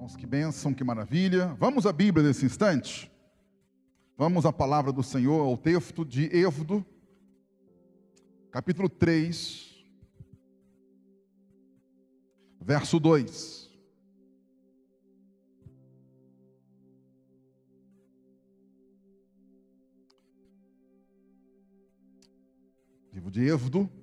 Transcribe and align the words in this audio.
Irmãos, 0.00 0.16
que 0.16 0.24
bênção, 0.24 0.72
que 0.72 0.82
maravilha. 0.82 1.48
Vamos 1.58 1.84
à 1.84 1.92
Bíblia 1.92 2.26
nesse 2.26 2.46
instante? 2.46 3.12
Vamos 4.16 4.46
à 4.46 4.52
palavra 4.52 4.90
do 4.90 5.02
Senhor, 5.02 5.42
ao 5.42 5.58
texto 5.58 6.06
de 6.06 6.24
Êxodo, 6.34 6.82
capítulo 8.50 8.88
3, 8.88 9.84
verso 12.62 12.98
2. 12.98 13.70
Livro 23.12 23.30
de 23.30 23.42
Êxodo, 23.42 23.99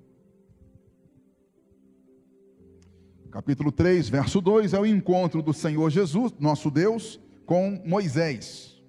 capítulo 3.31 3.71
3, 3.71 4.07
verso 4.09 4.39
2, 4.39 4.73
é 4.73 4.79
o 4.79 4.85
encontro 4.85 5.41
do 5.41 5.53
Senhor 5.53 5.89
Jesus, 5.89 6.33
nosso 6.39 6.71
Deus, 6.71 7.19
com 7.45 7.81
Moisés. 7.85 8.81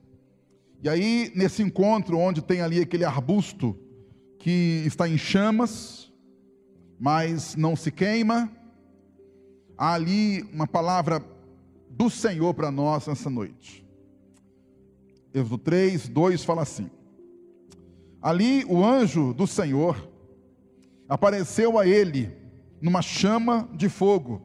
E 0.83 0.89
aí, 0.89 1.33
nesse 1.35 1.63
encontro, 1.63 2.19
onde 2.19 2.41
tem 2.41 2.61
ali 2.61 2.81
aquele 2.81 3.05
arbusto 3.05 3.77
que 4.39 4.85
está 4.87 5.09
em 5.09 5.19
chamas, 5.19 6.13
mas 6.99 7.57
não 7.57 7.75
se 7.75 7.91
queima, 7.91 8.51
há 9.77 9.95
ali 9.95 10.43
uma 10.53 10.67
palavra 10.67 11.25
do 11.91 12.09
Senhor 12.09 12.55
para 12.55 12.71
nós 12.71 13.09
nessa 13.09 13.29
noite. 13.29 13.85
Êxodo 15.35 15.59
3, 15.59 16.09
2 16.09 16.45
fala 16.45 16.63
assim: 16.63 16.89
Ali 18.23 18.65
o 18.67 18.85
anjo 18.85 19.35
do 19.35 19.47
Senhor 19.47 20.09
apareceu 21.09 21.79
a 21.79 21.87
ele 21.87 22.38
numa 22.81 23.03
chama 23.03 23.69
de 23.75 23.89
fogo, 23.89 24.43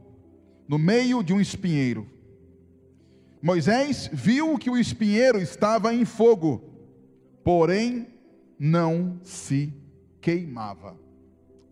no 0.68 0.78
meio 0.78 1.22
de 1.22 1.32
um 1.32 1.40
espinheiro. 1.40 2.08
Moisés 3.42 4.08
viu 4.12 4.58
que 4.58 4.70
o 4.70 4.76
espinheiro 4.76 5.38
estava 5.38 5.94
em 5.94 6.04
fogo, 6.04 6.62
porém 7.44 8.06
não 8.58 9.20
se 9.22 9.72
queimava. 10.20 10.98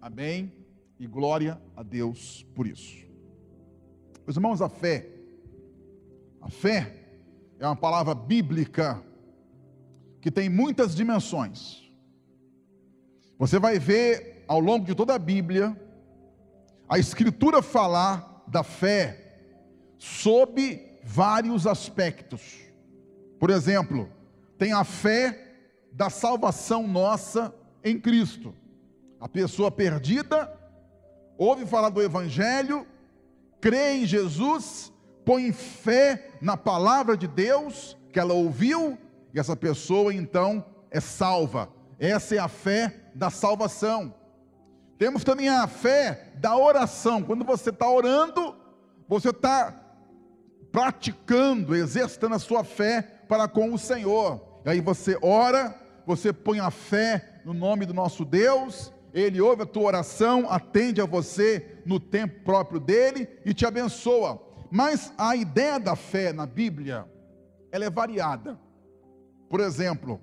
Amém? 0.01 0.53
E 0.99 1.07
glória 1.07 1.61
a 1.75 1.83
Deus 1.83 2.47
por 2.55 2.67
isso. 2.67 3.03
Meus 4.27 4.37
irmãos, 4.37 4.61
a 4.61 4.69
fé, 4.69 5.09
a 6.41 6.51
fé 6.51 6.95
é 7.59 7.67
uma 7.67 7.75
palavra 7.75 8.15
bíblica 8.15 9.03
que 10.21 10.31
tem 10.31 10.49
muitas 10.49 10.95
dimensões. 10.95 11.91
Você 13.39 13.59
vai 13.59 13.79
ver 13.79 14.45
ao 14.47 14.61
longo 14.61 14.85
de 14.85 14.95
toda 14.95 15.15
a 15.15 15.19
Bíblia 15.19 15.77
a 16.93 16.99
Escritura 16.99 17.63
falar 17.63 18.45
da 18.47 18.63
fé 18.63 19.39
sob 19.97 21.01
vários 21.03 21.67
aspectos. 21.67 22.59
Por 23.41 23.49
exemplo, 23.49 24.11
tem 24.59 24.75
a 24.75 24.85
fé 24.85 25.55
da 25.91 26.11
salvação 26.11 26.87
nossa 26.87 27.55
em 27.83 27.99
Cristo. 27.99 28.55
A 29.19 29.27
pessoa 29.27 29.71
perdida 29.71 30.53
ouve 31.39 31.65
falar 31.65 31.89
do 31.89 32.03
Evangelho, 32.03 32.87
crê 33.59 33.93
em 33.93 34.05
Jesus, 34.05 34.93
põe 35.25 35.51
fé 35.51 36.29
na 36.43 36.59
palavra 36.59 37.17
de 37.17 37.27
Deus 37.27 37.97
que 38.13 38.21
ela 38.21 38.35
ouviu, 38.35 38.99
e 39.33 39.41
essa 39.41 39.57
pessoa 39.57 40.13
então 40.13 40.63
é 40.91 41.01
salva. 41.01 41.71
Essa 41.99 42.35
é 42.35 42.39
a 42.39 42.49
fé 42.49 43.01
da 43.15 43.31
salvação. 43.31 44.15
Temos 45.03 45.25
também 45.25 45.49
a 45.49 45.67
fé 45.67 46.29
da 46.37 46.57
oração. 46.57 47.25
Quando 47.25 47.45
você 47.45 47.71
está 47.71 47.91
orando, 47.91 48.55
você 49.09 49.31
está 49.31 49.75
praticando, 50.71 51.75
exercitando 51.75 52.37
a 52.37 52.39
sua 52.39 52.63
fé 52.63 53.03
para 53.27 53.49
com 53.49 53.75
o 53.75 53.79
Senhor. 53.79 54.61
E 54.65 54.71
aí 54.71 54.81
você 54.81 55.19
ora, 55.21 55.77
você 56.07 56.33
põe 56.33 56.61
a 56.61 56.71
fé 56.71 57.41
no 57.45 57.53
nome 57.53 57.85
do 57.85 57.93
nosso 57.93 58.25
Deus, 58.25 58.93
Ele 59.13 59.41
ouve 59.41 59.65
a 59.65 59.67
tua 59.67 59.83
oração, 59.83 60.49
atende 60.49 61.01
a 61.01 61.05
você 61.05 61.81
no 61.85 61.99
tempo 61.99 62.45
próprio 62.45 62.79
dele 62.79 63.29
e 63.45 63.53
te 63.53 63.67
abençoa. 63.67 64.41
Mas 64.71 65.13
a 65.19 65.35
ideia 65.35 65.81
da 65.81 65.97
fé 65.97 66.33
na 66.33 66.47
Bíblia, 66.47 67.11
ela 67.73 67.85
é 67.85 67.91
variada. 67.91 68.57
Por 69.51 69.59
exemplo, 69.59 70.21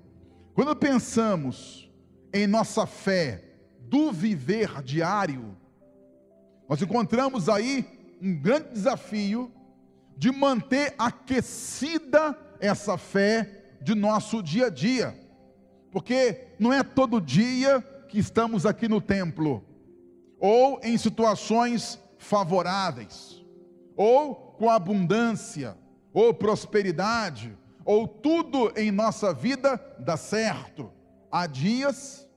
quando 0.54 0.74
pensamos 0.74 1.92
em 2.32 2.46
nossa 2.46 2.86
fé 2.86 3.49
do 3.90 4.12
viver 4.12 4.80
diário, 4.82 5.56
nós 6.68 6.80
encontramos 6.80 7.48
aí 7.48 7.84
um 8.22 8.40
grande 8.40 8.70
desafio 8.70 9.50
de 10.16 10.30
manter 10.30 10.94
aquecida 10.96 12.38
essa 12.60 12.96
fé 12.96 13.76
de 13.82 13.96
nosso 13.96 14.40
dia 14.42 14.66
a 14.66 14.70
dia, 14.70 15.18
porque 15.90 16.46
não 16.58 16.72
é 16.72 16.84
todo 16.84 17.20
dia 17.20 17.80
que 18.08 18.18
estamos 18.18 18.64
aqui 18.64 18.86
no 18.86 19.00
templo, 19.00 19.64
ou 20.38 20.78
em 20.84 20.96
situações 20.96 21.98
favoráveis, 22.16 23.44
ou 23.96 24.34
com 24.34 24.70
abundância, 24.70 25.76
ou 26.12 26.32
prosperidade, 26.32 27.56
ou 27.84 28.06
tudo 28.06 28.72
em 28.76 28.92
nossa 28.92 29.34
vida 29.34 29.82
dá 29.98 30.16
certo. 30.16 30.92
Há 31.32 31.46
dias 31.46 32.29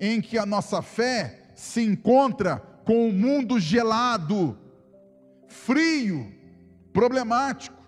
em 0.00 0.20
que 0.20 0.38
a 0.38 0.46
nossa 0.46 0.82
fé 0.82 1.40
se 1.54 1.82
encontra 1.82 2.56
com 2.84 3.08
o 3.08 3.12
mundo 3.12 3.60
gelado, 3.60 4.58
frio, 5.48 6.32
problemático. 6.92 7.82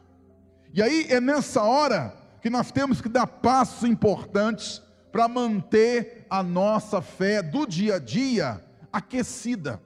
E 0.72 0.82
aí 0.82 1.06
é 1.08 1.20
nessa 1.20 1.62
hora 1.62 2.14
que 2.40 2.50
nós 2.50 2.70
temos 2.70 3.00
que 3.00 3.08
dar 3.08 3.26
passos 3.26 3.88
importantes 3.88 4.82
para 5.10 5.28
manter 5.28 6.26
a 6.28 6.42
nossa 6.42 7.00
fé 7.00 7.42
do 7.42 7.66
dia 7.66 7.96
a 7.96 7.98
dia 7.98 8.62
aquecida. 8.92 9.80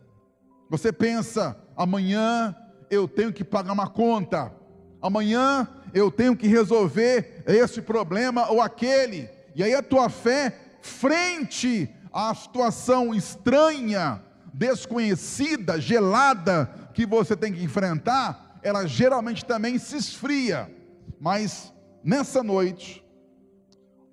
Você 0.71 0.93
pensa, 0.93 1.57
amanhã 1.77 2.55
eu 2.91 3.07
tenho 3.07 3.33
que 3.33 3.45
pagar 3.45 3.73
uma 3.73 3.89
conta, 3.89 4.53
amanhã 5.01 5.69
eu 5.95 6.11
tenho 6.11 6.37
que 6.37 6.47
resolver 6.47 7.43
esse 7.47 7.81
problema 7.81 8.51
ou 8.51 8.61
aquele, 8.61 9.29
e 9.55 9.63
aí 9.63 9.75
a 9.75 9.83
tua 9.83 10.09
fé, 10.09 10.55
frente 10.81 11.95
a 12.13 12.35
situação 12.35 13.15
estranha, 13.15 14.23
desconhecida, 14.53 15.81
gelada 15.81 16.71
que 16.95 17.07
você 17.07 17.37
tem 17.37 17.53
que 17.53 17.63
enfrentar, 17.63 18.59
ela 18.63 18.87
geralmente 18.87 19.45
também 19.45 19.79
se 19.79 19.97
esfria. 19.97 20.73
Mas 21.21 21.73
nessa 22.03 22.43
noite, 22.43 23.05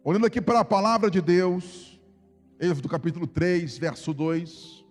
olhando 0.03 0.25
aqui 0.25 0.41
para 0.41 0.59
a 0.59 0.65
palavra 0.65 1.09
de 1.09 1.21
Deus, 1.21 1.99
Êxodo 2.59 2.87
capítulo 2.87 3.27
3, 3.27 3.77
verso 3.77 4.13
2, 4.13 4.85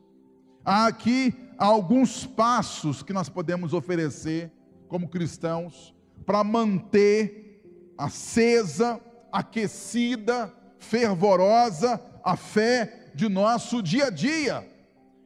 há 0.64 0.86
aqui 0.86 1.34
alguns 1.56 2.26
passos 2.26 3.02
que 3.02 3.12
nós 3.12 3.28
podemos 3.28 3.72
oferecer 3.72 4.50
como 4.88 5.08
cristãos 5.08 5.94
para 6.26 6.42
manter 6.42 7.62
acesa, 7.96 9.00
aquecida, 9.32 10.52
fervorosa 10.78 12.00
a 12.24 12.36
fé 12.36 13.10
de 13.14 13.28
nosso 13.28 13.82
dia 13.82 14.06
a 14.06 14.10
dia. 14.10 14.66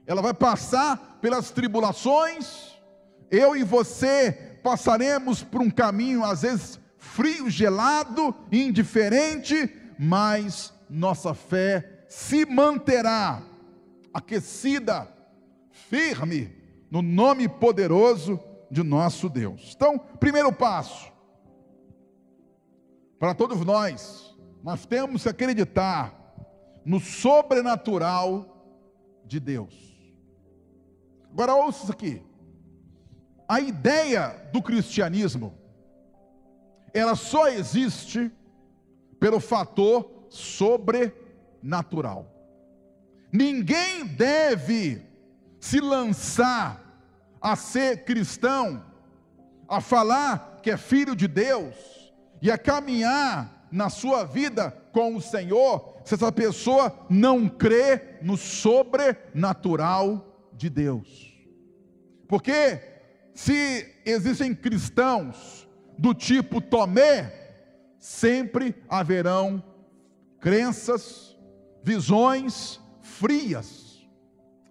Ela 0.07 0.21
vai 0.21 0.35
passar 0.35 1.19
pelas 1.21 1.51
tribulações, 1.51 2.77
eu 3.31 3.57
e 3.57 3.63
você 3.63 4.59
passaremos 4.63 5.43
por 5.43 5.61
um 5.61 5.71
caminho, 5.71 6.25
às 6.25 6.43
vezes 6.43 6.81
frio, 6.97 7.49
gelado, 7.49 8.35
indiferente, 8.51 9.71
mas 9.99 10.73
nossa 10.91 11.35
fé 11.35 12.05
se 12.09 12.45
manterá 12.47 13.43
aquecida, 14.13 15.07
firme, 15.71 16.57
no 16.91 17.03
nome 17.03 17.49
poderoso 17.49 18.41
de 18.71 18.83
nosso 18.83 19.29
Deus. 19.29 19.73
Então, 19.77 19.99
primeiro 19.99 20.53
passo, 20.53 21.13
para 23.19 23.35
todos 23.35 23.65
nós, 23.65 24.37
nós 24.63 24.87
temos 24.87 25.23
que 25.23 25.29
acreditar 25.29 26.18
no 26.89 26.99
sobrenatural 26.99 28.65
de 29.27 29.39
Deus. 29.39 29.75
Agora 31.31 31.55
ouça 31.55 31.83
isso 31.83 31.93
aqui. 31.93 32.23
A 33.47 33.61
ideia 33.61 34.49
do 34.55 34.63
cristianismo 34.63 35.53
ela 36.95 37.15
só 37.15 37.49
existe 37.49 38.33
pelo 39.21 39.39
fator 39.39 40.29
sobrenatural. 40.31 42.35
Ninguém 43.31 44.07
deve 44.07 45.03
se 45.61 45.81
lançar 45.81 46.83
a 47.39 47.55
ser 47.55 48.07
cristão, 48.07 48.83
a 49.69 49.83
falar 49.83 50.61
que 50.63 50.71
é 50.71 50.79
filho 50.79 51.15
de 51.15 51.29
Deus 51.29 51.75
e 52.41 52.51
a 52.51 52.57
caminhar 52.57 53.58
na 53.71 53.91
sua 53.91 54.25
vida 54.25 54.71
com 54.93 55.17
o 55.17 55.21
Senhor, 55.21 55.97
se 56.05 56.15
essa 56.15 56.33
pessoa 56.33 56.95
não 57.09 57.49
crê 57.49 58.19
no 58.23 58.37
sobrenatural 58.37 60.49
de 60.53 60.71
Deus. 60.71 61.35
Porque 62.27 62.81
se 63.35 63.95
existem 64.05 64.55
cristãos 64.55 65.69
do 65.97 66.15
tipo 66.15 66.61
Tomé, 66.61 67.33
sempre 67.99 68.75
haverão 68.89 69.63
crenças, 70.41 71.37
visões 71.83 72.81
frias, 73.01 74.07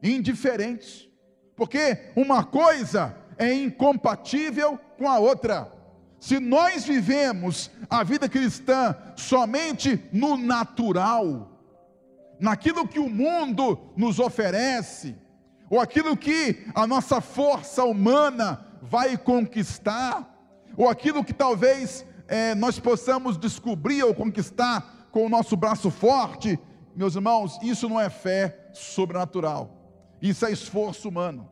indiferentes, 0.01 1.09
porque 1.55 2.11
uma 2.15 2.43
coisa 2.43 3.15
é 3.37 3.53
incompatível 3.53 4.79
com 4.97 5.09
a 5.09 5.19
outra. 5.19 5.71
Se 6.19 6.39
nós 6.39 6.83
vivemos 6.83 7.69
a 7.89 8.03
vida 8.03 8.27
cristã 8.27 8.95
somente 9.15 10.01
no 10.11 10.35
natural, 10.35 11.51
naquilo 12.39 12.87
que 12.87 12.99
o 12.99 13.09
mundo 13.09 13.79
nos 13.95 14.19
oferece, 14.19 15.15
ou 15.69 15.79
aquilo 15.79 16.17
que 16.17 16.65
a 16.73 16.87
nossa 16.87 17.21
força 17.21 17.83
humana 17.83 18.65
vai 18.81 19.17
conquistar, 19.17 20.35
ou 20.75 20.89
aquilo 20.89 21.23
que 21.23 21.33
talvez 21.33 22.05
é, 22.27 22.55
nós 22.55 22.79
possamos 22.79 23.37
descobrir 23.37 24.03
ou 24.03 24.13
conquistar 24.13 25.07
com 25.11 25.25
o 25.25 25.29
nosso 25.29 25.55
braço 25.55 25.89
forte, 25.89 26.59
meus 26.95 27.15
irmãos, 27.15 27.59
isso 27.61 27.87
não 27.87 27.99
é 27.99 28.09
fé 28.09 28.69
sobrenatural, 28.73 29.71
isso 30.21 30.45
é 30.45 30.51
esforço 30.51 31.09
humano. 31.09 31.51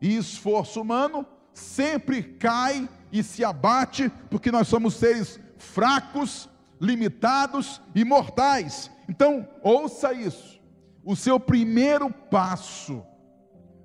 E 0.00 0.16
esforço 0.16 0.80
humano 0.80 1.26
sempre 1.54 2.22
cai 2.22 2.88
e 3.14 3.22
se 3.22 3.44
abate, 3.44 4.10
porque 4.28 4.50
nós 4.50 4.66
somos 4.66 4.94
seres 4.94 5.38
fracos, 5.56 6.48
limitados 6.80 7.80
e 7.94 8.04
mortais. 8.04 8.90
Então, 9.08 9.48
ouça 9.62 10.12
isso. 10.12 10.60
O 11.04 11.14
seu 11.14 11.38
primeiro 11.38 12.10
passo 12.10 13.04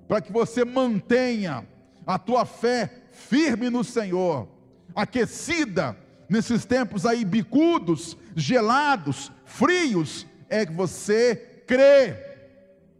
para 0.08 0.20
que 0.20 0.32
você 0.32 0.64
mantenha 0.64 1.64
a 2.04 2.18
tua 2.18 2.44
fé 2.44 3.04
firme 3.12 3.70
no 3.70 3.84
Senhor, 3.84 4.48
aquecida 4.96 5.96
nesses 6.28 6.64
tempos 6.64 7.06
aí 7.06 7.24
bicudos, 7.24 8.16
gelados, 8.34 9.30
frios, 9.44 10.26
é 10.48 10.66
que 10.66 10.72
você 10.72 11.62
crê 11.68 12.16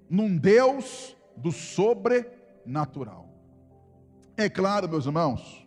num 0.09 0.37
Deus 0.37 1.17
do 1.37 1.51
sobrenatural. 1.51 3.29
É 4.37 4.49
claro, 4.49 4.89
meus 4.89 5.07
irmãos, 5.07 5.60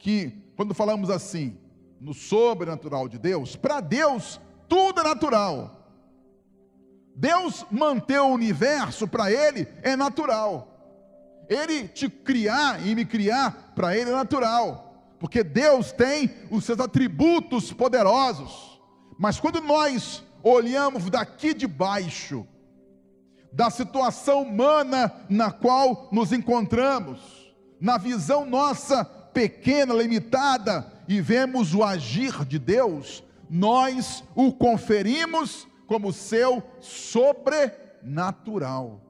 que 0.00 0.32
quando 0.56 0.74
falamos 0.74 1.10
assim, 1.10 1.56
no 2.00 2.12
sobrenatural 2.12 3.06
de 3.06 3.18
Deus, 3.18 3.54
para 3.54 3.80
Deus 3.80 4.40
tudo 4.66 5.00
é 5.00 5.04
natural. 5.04 5.76
Deus 7.14 7.66
manter 7.70 8.18
o 8.18 8.28
universo 8.28 9.06
para 9.06 9.30
Ele 9.30 9.68
é 9.82 9.94
natural. 9.94 10.66
Ele 11.48 11.86
te 11.86 12.08
criar 12.08 12.84
e 12.86 12.94
me 12.94 13.04
criar 13.04 13.72
para 13.74 13.96
Ele 13.96 14.10
é 14.10 14.14
natural, 14.14 15.14
porque 15.18 15.44
Deus 15.44 15.92
tem 15.92 16.30
os 16.50 16.64
seus 16.64 16.80
atributos 16.80 17.72
poderosos. 17.72 18.80
Mas 19.18 19.38
quando 19.38 19.60
nós 19.60 20.24
olhamos 20.42 21.10
daqui 21.10 21.52
de 21.52 21.66
baixo, 21.66 22.46
da 23.52 23.68
situação 23.68 24.42
humana 24.42 25.12
na 25.28 25.50
qual 25.50 26.08
nos 26.10 26.32
encontramos, 26.32 27.20
na 27.80 27.98
visão 27.98 28.46
nossa 28.46 29.19
pequena, 29.32 29.94
limitada, 29.94 30.86
e 31.08 31.20
vemos 31.20 31.74
o 31.74 31.82
agir 31.82 32.44
de 32.44 32.58
Deus, 32.58 33.24
nós 33.48 34.22
o 34.34 34.52
conferimos 34.52 35.66
como 35.86 36.12
seu 36.12 36.62
sobrenatural. 36.80 39.00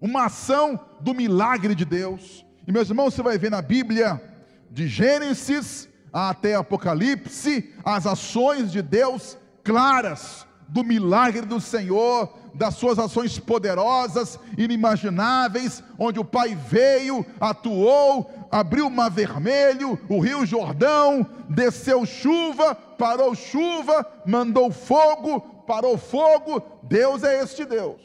Uma 0.00 0.26
ação 0.26 0.78
do 1.00 1.14
milagre 1.14 1.74
de 1.74 1.84
Deus. 1.84 2.46
E 2.66 2.72
meus 2.72 2.88
irmãos, 2.88 3.14
você 3.14 3.22
vai 3.22 3.38
ver 3.38 3.50
na 3.50 3.60
Bíblia, 3.60 4.22
de 4.70 4.86
Gênesis 4.86 5.88
até 6.12 6.54
Apocalipse, 6.54 7.72
as 7.84 8.06
ações 8.06 8.70
de 8.70 8.82
Deus 8.82 9.36
claras, 9.64 10.46
do 10.68 10.84
milagre 10.84 11.42
do 11.42 11.60
Senhor, 11.60 12.38
das 12.54 12.74
suas 12.74 12.98
ações 12.98 13.38
poderosas, 13.38 14.38
inimagináveis, 14.56 15.82
onde 15.98 16.20
o 16.20 16.24
Pai 16.24 16.54
veio, 16.54 17.24
atuou, 17.40 18.30
abriu 18.50 18.86
o 18.86 18.90
mar 18.90 19.10
vermelho, 19.10 19.98
o 20.08 20.20
rio 20.20 20.44
Jordão, 20.44 21.26
desceu 21.48 22.04
chuva, 22.04 22.74
parou 22.74 23.34
chuva, 23.34 24.06
mandou 24.26 24.70
fogo, 24.70 25.40
parou 25.66 25.96
fogo. 25.96 26.62
Deus 26.82 27.22
é 27.22 27.42
este 27.42 27.64
Deus. 27.64 28.00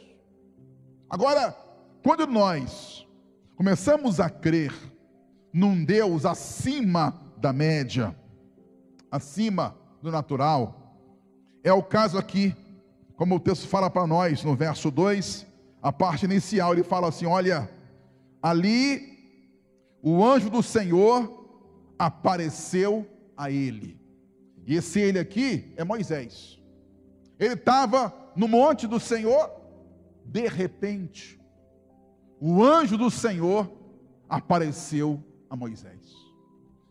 Agora, 1.10 1.56
quando 2.04 2.26
nós 2.28 3.06
começamos 3.56 4.20
a 4.20 4.30
crer 4.30 4.74
num 5.54 5.84
Deus 5.84 6.26
acima 6.26 7.20
da 7.38 7.52
média, 7.52 8.16
acima 9.12 9.76
do 10.02 10.12
natural, 10.12 10.96
é 11.64 11.74
o 11.74 11.84
caso 11.84 12.18
aqui, 12.18 12.56
como 13.18 13.36
o 13.36 13.40
texto 13.40 13.68
fala 13.68 13.90
para 13.90 14.06
nós 14.06 14.44
no 14.44 14.56
verso 14.56 14.92
2, 14.92 15.48
a 15.82 15.92
parte 15.92 16.26
inicial, 16.26 16.72
ele 16.72 16.84
fala 16.84 17.10
assim: 17.10 17.26
olha, 17.26 17.70
ali 18.42 19.18
o 20.04 20.24
anjo 20.24 20.52
do 20.52 20.62
Senhor 20.62 21.50
apareceu 21.98 23.08
a 23.36 23.50
ele. 23.50 24.00
E 24.68 24.76
esse 24.76 25.00
ele 25.00 25.18
aqui 25.18 25.74
é 25.76 25.84
Moisés. 25.84 26.62
Ele 27.40 27.56
estava 27.56 28.14
no 28.36 28.48
monte 28.48 28.86
do 28.86 29.00
Senhor, 29.00 29.50
de 30.24 30.48
repente, 30.48 31.40
o 32.40 32.64
anjo 32.64 32.98
do 32.98 33.10
Senhor 33.10 33.72
apareceu 34.30 35.24
a 35.50 35.56
Moisés. 35.56 36.16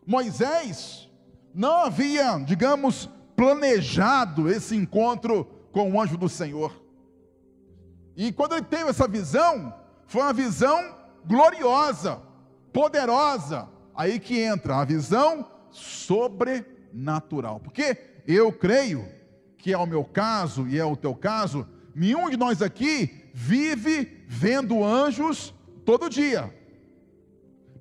Moisés 0.05 1.09
não 1.53 1.85
havia, 1.85 2.37
digamos, 2.39 3.09
planejado 3.33 4.49
esse 4.49 4.75
encontro 4.75 5.56
com 5.77 5.91
o 5.91 6.01
anjo 6.01 6.17
do 6.17 6.27
Senhor. 6.27 6.73
E 8.15 8.31
quando 8.31 8.53
ele 8.53 8.65
teve 8.65 8.89
essa 8.89 9.07
visão, 9.07 9.71
foi 10.07 10.23
uma 10.23 10.33
visão 10.33 10.95
gloriosa 11.23 12.19
poderosa. 12.73 13.69
Aí 13.93 14.19
que 14.19 14.39
entra 14.39 14.77
a 14.77 14.85
visão 14.85 15.45
sobrenatural. 15.69 17.59
Porque 17.59 17.95
eu 18.25 18.51
creio 18.51 19.07
que 19.55 19.71
é 19.71 19.77
o 19.77 19.85
meu 19.85 20.03
caso 20.03 20.67
e 20.67 20.79
é 20.79 20.85
o 20.85 20.95
teu 20.95 21.13
caso, 21.13 21.67
nenhum 21.93 22.27
de 22.27 22.37
nós 22.37 22.59
aqui 22.63 23.29
vive 23.31 24.25
vendo 24.27 24.83
anjos 24.83 25.53
todo 25.85 26.09
dia. 26.09 26.51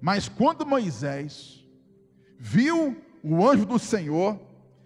Mas 0.03 0.29
quando 0.29 0.67
Moisés 0.67 1.67
viu 2.39 2.95
o 3.23 3.49
anjo 3.49 3.65
do 3.65 3.79
Senhor, 3.79 4.39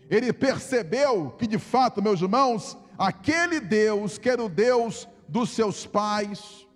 ele 0.08 0.32
percebeu 0.32 1.30
que 1.32 1.48
de 1.48 1.58
fato, 1.58 2.00
meus 2.00 2.20
irmãos, 2.20 2.78
aquele 3.00 3.60
Deus 3.60 4.18
que 4.18 4.28
era 4.28 4.44
o 4.44 4.48
Deus 4.48 5.08
dos 5.26 5.48
seus 5.50 5.86
pais, 5.86 6.68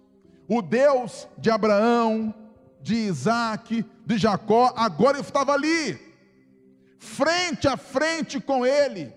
o 0.49 0.62
Deus 0.62 1.28
de 1.37 1.50
Abraão, 1.50 2.35
de 2.81 2.95
Isaac, 2.95 3.85
de 4.07 4.16
Jacó, 4.16 4.73
agora 4.75 5.19
eu 5.19 5.21
estava 5.21 5.52
ali, 5.52 6.00
frente 6.99 7.69
a 7.69 7.76
frente 7.76 8.40
com 8.40 8.64
ele, 8.64 9.12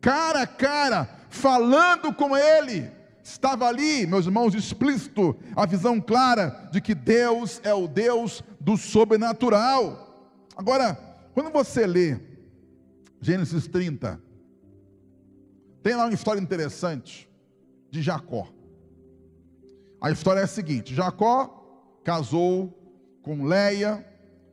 cara 0.00 0.42
a 0.42 0.46
cara, 0.46 1.10
falando 1.28 2.14
com 2.14 2.36
ele. 2.36 2.90
Estava 3.24 3.66
ali, 3.66 4.04
meus 4.06 4.26
irmãos, 4.26 4.54
explícito 4.54 5.36
a 5.54 5.64
visão 5.64 6.00
clara 6.00 6.68
de 6.72 6.80
que 6.80 6.94
Deus 6.94 7.60
é 7.62 7.72
o 7.72 7.86
Deus 7.86 8.42
do 8.60 8.76
sobrenatural. 8.76 10.34
Agora, 10.56 10.94
quando 11.32 11.50
você 11.50 11.86
lê 11.86 12.18
Gênesis 13.20 13.68
30, 13.68 14.20
tem 15.82 15.94
lá 15.94 16.04
uma 16.04 16.14
história 16.14 16.40
interessante 16.40 17.28
de 17.90 18.00
Jacó. 18.00 18.48
A 20.00 20.10
história 20.10 20.40
é 20.40 20.44
a 20.44 20.48
seguinte: 20.48 20.94
Jacó 20.94 22.00
casou 22.04 22.72
com 23.22 23.44
Leia 23.44 24.06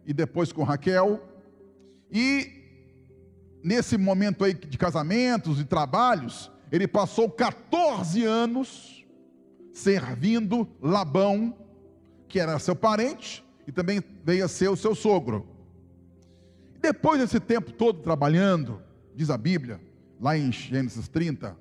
e 0.06 0.14
depois 0.14 0.52
com 0.52 0.64
Raquel. 0.64 1.22
E 2.12 2.52
nesse 3.64 3.98
momento 3.98 4.44
aí 4.44 4.54
de 4.54 4.78
casamentos 4.78 5.60
e 5.60 5.66
trabalhos, 5.66 6.52
ele 6.72 6.88
passou 6.88 7.30
14 7.30 8.24
anos 8.24 9.06
servindo 9.72 10.68
Labão, 10.82 11.56
que 12.28 12.40
era 12.40 12.60
seu 12.60 12.76
parente 12.76 13.44
e 13.68 13.72
também 13.72 14.04
veio 14.24 14.46
a 14.46 14.48
ser 14.48 14.70
o 14.70 14.76
seu 14.76 14.96
sogro. 14.96 15.48
Depois 16.82 17.20
desse 17.20 17.40
tempo 17.40 17.72
todo 17.72 18.02
trabalhando, 18.02 18.82
diz 19.16 19.30
a 19.30 19.38
Bíblia, 19.38 19.80
lá 20.20 20.38
em 20.38 20.52
Gênesis 20.52 21.08
30, 21.08 21.58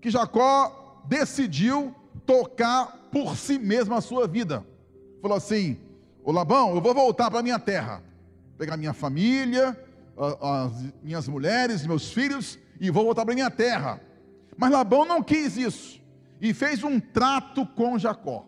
que 0.00 0.10
Jacó 0.10 1.02
decidiu 1.06 1.94
tocar 2.26 3.08
por 3.10 3.36
si 3.36 3.58
mesmo 3.58 3.94
a 3.94 4.00
sua 4.00 4.26
vida. 4.26 4.64
Falou 5.22 5.36
assim: 5.36 5.78
Ô 6.22 6.32
Labão, 6.32 6.74
eu 6.74 6.80
vou 6.80 6.94
voltar 6.94 7.30
para 7.30 7.42
minha 7.42 7.58
terra, 7.58 8.02
pegar 8.58 8.76
minha 8.76 8.92
família, 8.92 9.78
as 10.40 10.72
minhas 11.02 11.28
mulheres, 11.28 11.86
meus 11.86 12.12
filhos, 12.12 12.58
e 12.80 12.90
vou 12.90 13.04
voltar 13.04 13.24
para 13.24 13.34
minha 13.34 13.50
terra. 13.50 14.00
Mas 14.56 14.70
Labão 14.70 15.04
não 15.04 15.22
quis 15.22 15.56
isso 15.56 16.00
e 16.40 16.52
fez 16.52 16.84
um 16.84 17.00
trato 17.00 17.66
com 17.66 17.98
Jacó. 17.98 18.46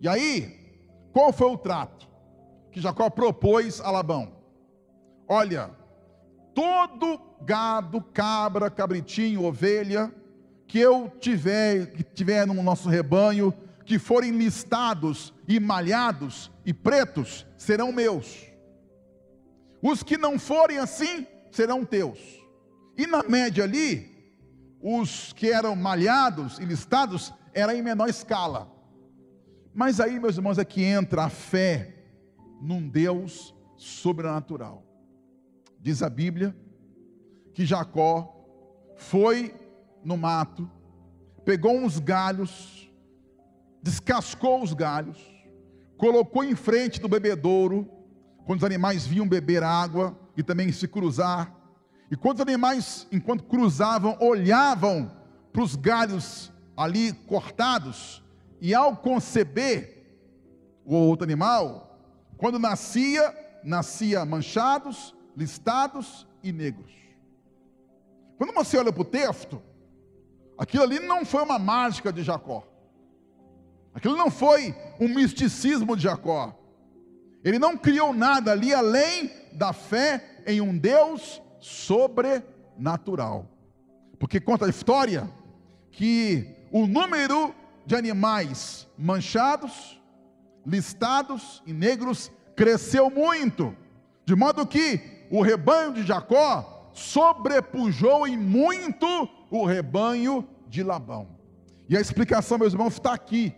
E 0.00 0.08
aí, 0.08 0.80
qual 1.12 1.32
foi 1.32 1.50
o 1.50 1.58
trato? 1.58 2.08
que 2.78 2.80
Jacó 2.80 3.10
propôs 3.10 3.80
a 3.80 3.90
Labão: 3.90 4.32
Olha, 5.26 5.70
todo 6.58 7.20
gado, 7.40 8.02
cabra, 8.02 8.68
cabritinho, 8.68 9.44
ovelha 9.44 10.12
que 10.66 10.76
eu 10.76 11.08
tiver, 11.20 11.92
que 11.92 12.02
tiver 12.02 12.48
no 12.48 12.62
nosso 12.64 12.88
rebanho, 12.88 13.54
que 13.84 13.96
forem 13.96 14.32
listados 14.32 15.32
e 15.46 15.60
malhados 15.60 16.50
e 16.66 16.74
pretos, 16.74 17.46
serão 17.56 17.92
meus. 17.92 18.44
Os 19.80 20.02
que 20.02 20.18
não 20.18 20.36
forem 20.36 20.78
assim, 20.78 21.24
serão 21.52 21.84
teus. 21.84 22.18
E 22.96 23.06
na 23.06 23.22
média 23.22 23.62
ali, 23.62 24.34
os 24.82 25.32
que 25.32 25.52
eram 25.52 25.76
malhados 25.76 26.58
e 26.58 26.64
listados 26.64 27.32
eram 27.54 27.72
em 27.72 27.82
menor 27.82 28.08
escala. 28.08 28.68
Mas 29.72 30.00
aí, 30.00 30.18
meus 30.18 30.36
irmãos, 30.36 30.58
é 30.58 30.64
que 30.64 30.82
entra 30.82 31.22
a 31.22 31.30
fé 31.30 31.94
num 32.60 32.88
Deus 32.88 33.54
sobrenatural. 33.76 34.87
Diz 35.80 36.02
a 36.02 36.10
Bíblia 36.10 36.54
que 37.54 37.64
Jacó 37.64 38.34
foi 38.96 39.54
no 40.04 40.16
mato, 40.16 40.70
pegou 41.44 41.76
uns 41.76 41.98
galhos, 41.98 42.90
descascou 43.82 44.62
os 44.62 44.72
galhos, 44.74 45.18
colocou 45.96 46.44
em 46.44 46.54
frente 46.54 47.00
do 47.00 47.08
bebedouro, 47.08 47.88
quando 48.44 48.60
os 48.60 48.64
animais 48.64 49.06
vinham 49.06 49.28
beber 49.28 49.62
água 49.62 50.18
e 50.36 50.42
também 50.42 50.72
se 50.72 50.88
cruzar. 50.88 51.54
E 52.10 52.16
quando 52.16 52.36
os 52.36 52.42
animais, 52.42 53.06
enquanto 53.12 53.44
cruzavam, 53.44 54.16
olhavam 54.20 55.10
para 55.52 55.62
os 55.62 55.76
galhos 55.76 56.52
ali 56.76 57.12
cortados, 57.12 58.22
e 58.60 58.74
ao 58.74 58.96
conceber 58.96 59.98
o 60.84 60.94
outro 60.94 61.24
animal, 61.24 61.98
quando 62.36 62.58
nascia, 62.58 63.34
nascia 63.62 64.24
manchados, 64.24 65.14
listados 65.38 66.26
e 66.42 66.50
negros. 66.50 66.90
Quando 68.36 68.52
você 68.52 68.76
olha 68.76 68.92
para 68.92 69.02
o 69.02 69.04
texto, 69.04 69.62
aquilo 70.58 70.82
ali 70.82 70.98
não 70.98 71.24
foi 71.24 71.44
uma 71.44 71.60
mágica 71.60 72.12
de 72.12 72.24
Jacó. 72.24 72.66
Aquilo 73.94 74.16
não 74.16 74.32
foi 74.32 74.74
um 75.00 75.08
misticismo 75.08 75.96
de 75.96 76.02
Jacó. 76.02 76.52
Ele 77.44 77.56
não 77.56 77.76
criou 77.76 78.12
nada 78.12 78.50
ali 78.50 78.74
além 78.74 79.30
da 79.52 79.72
fé 79.72 80.42
em 80.44 80.60
um 80.60 80.76
Deus 80.76 81.40
sobrenatural. 81.60 83.46
Porque 84.18 84.40
conta 84.40 84.66
a 84.66 84.70
história 84.70 85.30
que 85.92 86.52
o 86.72 86.84
número 86.84 87.54
de 87.86 87.94
animais 87.94 88.88
manchados, 88.98 90.02
listados 90.66 91.62
e 91.64 91.72
negros 91.72 92.30
cresceu 92.56 93.08
muito, 93.08 93.74
de 94.24 94.34
modo 94.34 94.66
que 94.66 95.17
o 95.30 95.42
rebanho 95.42 95.92
de 95.92 96.02
Jacó 96.02 96.90
sobrepujou 96.92 98.26
em 98.26 98.36
muito 98.36 99.06
o 99.50 99.64
rebanho 99.64 100.48
de 100.68 100.82
Labão. 100.82 101.28
E 101.88 101.96
a 101.96 102.00
explicação, 102.00 102.58
meus 102.58 102.72
irmãos, 102.72 102.94
está 102.94 103.14
aqui, 103.14 103.54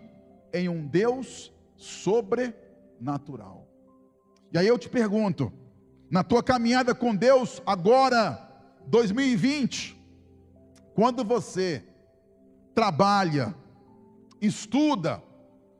em 0.53 0.69
um 0.69 0.87
Deus 0.87 1.53
sobrenatural. 1.77 3.67
E 4.53 4.59
aí 4.59 4.67
eu 4.67 4.79
te 4.79 4.89
pergunto, 4.89 5.53
na 6.11 6.23
tua 6.23 6.43
caminhada 6.43 6.95
com 6.95 7.15
Deus 7.15 7.63
agora, 7.67 8.49
2020, 8.87 9.97
quando 10.95 11.25
você 11.25 11.85
trabalha, 12.75 13.55
estuda, 14.41 15.23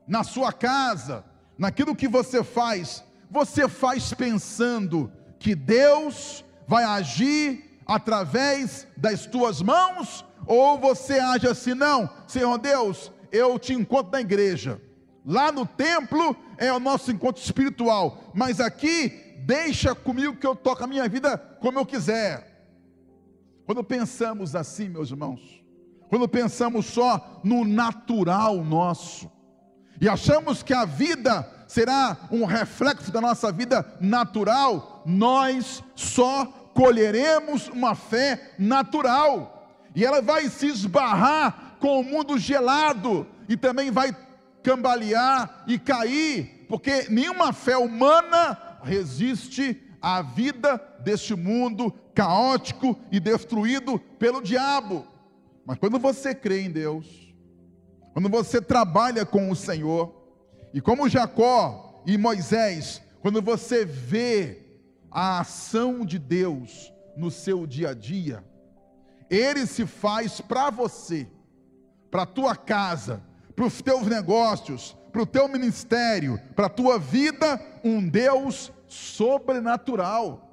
na 0.07 0.23
sua 0.23 0.51
casa, 0.51 1.23
naquilo 1.57 1.95
que 1.95 2.07
você 2.07 2.43
faz, 2.43 3.03
você 3.29 3.67
faz 3.69 4.13
pensando 4.13 5.11
que 5.41 5.55
Deus 5.55 6.45
vai 6.67 6.83
agir 6.83 7.81
através 7.85 8.87
das 8.95 9.25
tuas 9.25 9.59
mãos? 9.61 10.23
Ou 10.45 10.77
você 10.77 11.19
age 11.19 11.47
assim, 11.47 11.73
não, 11.73 12.09
Senhor 12.27 12.57
Deus, 12.59 13.11
eu 13.31 13.57
te 13.57 13.73
encontro 13.73 14.11
na 14.11 14.21
igreja, 14.21 14.79
lá 15.25 15.51
no 15.51 15.65
templo 15.65 16.35
é 16.57 16.71
o 16.71 16.79
nosso 16.79 17.11
encontro 17.11 17.41
espiritual, 17.41 18.31
mas 18.33 18.59
aqui, 18.59 19.35
deixa 19.39 19.95
comigo 19.95 20.35
que 20.35 20.45
eu 20.45 20.55
toco 20.55 20.83
a 20.83 20.87
minha 20.87 21.09
vida 21.09 21.37
como 21.59 21.79
eu 21.79 21.85
quiser. 21.85 22.47
Quando 23.65 23.83
pensamos 23.83 24.55
assim, 24.55 24.89
meus 24.89 25.09
irmãos, 25.09 25.63
quando 26.07 26.27
pensamos 26.27 26.85
só 26.85 27.41
no 27.43 27.65
natural 27.65 28.63
nosso, 28.63 29.31
e 29.99 30.07
achamos 30.09 30.61
que 30.61 30.73
a 30.73 30.85
vida 30.85 31.47
será 31.67 32.17
um 32.29 32.45
reflexo 32.45 33.11
da 33.11 33.21
nossa 33.21 33.51
vida 33.51 33.85
natural, 34.01 34.90
nós 35.05 35.83
só 35.95 36.45
colheremos 36.73 37.67
uma 37.69 37.95
fé 37.95 38.53
natural, 38.57 39.77
e 39.95 40.05
ela 40.05 40.21
vai 40.21 40.47
se 40.49 40.67
esbarrar 40.67 41.75
com 41.79 41.99
o 41.99 42.03
mundo 42.03 42.37
gelado, 42.37 43.27
e 43.49 43.57
também 43.57 43.91
vai 43.91 44.15
cambalear 44.63 45.63
e 45.67 45.77
cair, 45.77 46.65
porque 46.69 47.07
nenhuma 47.09 47.51
fé 47.51 47.77
humana 47.77 48.57
resiste 48.83 49.81
à 50.01 50.21
vida 50.21 50.81
deste 50.99 51.35
mundo 51.35 51.93
caótico 52.13 52.97
e 53.11 53.19
destruído 53.19 53.99
pelo 54.19 54.41
diabo. 54.41 55.05
Mas 55.65 55.77
quando 55.77 55.99
você 55.99 56.33
crê 56.33 56.61
em 56.61 56.71
Deus, 56.71 57.33
quando 58.13 58.29
você 58.29 58.61
trabalha 58.61 59.25
com 59.25 59.49
o 59.49 59.55
Senhor, 59.55 60.13
e 60.73 60.81
como 60.81 61.09
Jacó 61.09 62.03
e 62.05 62.17
Moisés, 62.17 63.01
quando 63.21 63.41
você 63.41 63.85
vê 63.85 64.70
a 65.11 65.39
ação 65.41 66.05
de 66.05 66.17
Deus 66.17 66.93
no 67.17 67.29
seu 67.29 67.67
dia 67.67 67.89
a 67.89 67.93
dia, 67.93 68.43
ele 69.29 69.65
se 69.65 69.85
faz 69.85 70.39
para 70.39 70.69
você, 70.69 71.27
para 72.09 72.23
a 72.23 72.27
tua 72.27 72.55
casa, 72.55 73.21
para 73.55 73.65
os 73.65 73.81
teus 73.81 74.07
negócios, 74.07 74.95
para 75.11 75.21
o 75.21 75.25
teu 75.25 75.47
ministério, 75.47 76.39
para 76.55 76.67
a 76.67 76.69
tua 76.69 76.97
vida, 76.97 77.59
um 77.83 78.07
Deus 78.07 78.71
sobrenatural. 78.87 80.49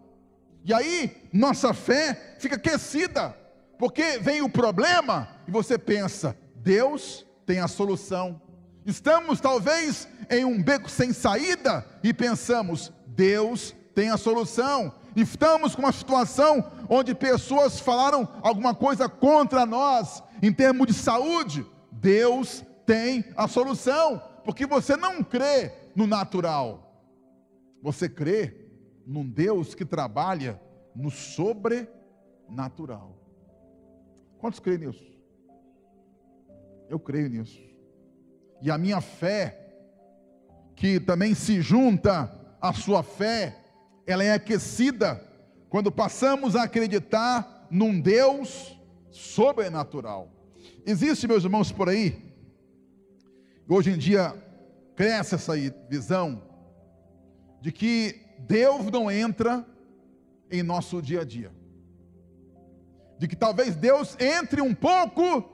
E 0.64 0.74
aí, 0.74 1.28
nossa 1.32 1.72
fé 1.72 2.36
fica 2.38 2.56
aquecida 2.56 3.36
porque 3.78 4.18
vem 4.18 4.42
o 4.42 4.50
problema 4.50 5.28
e 5.46 5.50
você 5.50 5.78
pensa, 5.78 6.36
Deus 6.56 7.24
tem 7.46 7.60
a 7.60 7.68
solução. 7.68 8.42
Estamos 8.84 9.40
talvez 9.40 10.08
em 10.28 10.44
um 10.44 10.60
beco 10.62 10.90
sem 10.90 11.12
saída 11.12 11.86
e 12.02 12.12
pensamos, 12.12 12.92
Deus 13.06 13.74
tem 13.98 14.10
a 14.10 14.16
solução. 14.16 14.92
Estamos 15.16 15.74
com 15.74 15.82
uma 15.82 15.90
situação 15.90 16.70
onde 16.88 17.16
pessoas 17.16 17.80
falaram 17.80 18.28
alguma 18.42 18.72
coisa 18.72 19.08
contra 19.08 19.66
nós 19.66 20.22
em 20.40 20.52
termos 20.52 20.86
de 20.86 20.94
saúde. 20.94 21.66
Deus 21.90 22.64
tem 22.86 23.24
a 23.36 23.48
solução, 23.48 24.22
porque 24.44 24.66
você 24.66 24.96
não 24.96 25.24
crê 25.24 25.72
no 25.96 26.06
natural. 26.06 26.94
Você 27.82 28.08
crê 28.08 28.70
num 29.04 29.28
Deus 29.28 29.74
que 29.74 29.84
trabalha 29.84 30.62
no 30.94 31.10
sobrenatural. 31.10 33.18
Quantos 34.38 34.60
creem 34.60 34.78
nisso? 34.78 35.04
Eu 36.88 37.00
creio 37.00 37.28
nisso. 37.28 37.60
E 38.62 38.70
a 38.70 38.78
minha 38.78 39.00
fé, 39.00 39.74
que 40.76 41.00
também 41.00 41.34
se 41.34 41.60
junta 41.60 42.32
à 42.60 42.72
sua 42.72 43.02
fé, 43.02 43.64
ela 44.10 44.24
é 44.24 44.32
aquecida 44.32 45.22
quando 45.68 45.92
passamos 45.92 46.56
a 46.56 46.64
acreditar 46.64 47.66
num 47.70 48.00
Deus 48.00 48.76
sobrenatural. 49.10 50.32
Existe, 50.84 51.28
meus 51.28 51.44
irmãos, 51.44 51.70
por 51.70 51.88
aí, 51.88 52.34
hoje 53.68 53.90
em 53.90 53.98
dia 53.98 54.34
cresce 54.96 55.36
essa 55.36 55.52
visão 55.88 56.42
de 57.60 57.70
que 57.70 58.20
Deus 58.40 58.86
não 58.90 59.10
entra 59.10 59.64
em 60.50 60.62
nosso 60.62 61.00
dia 61.00 61.20
a 61.20 61.24
dia 61.24 61.58
de 63.18 63.26
que 63.26 63.36
talvez 63.36 63.74
Deus 63.74 64.16
entre 64.20 64.62
um 64.62 64.72
pouco 64.72 65.44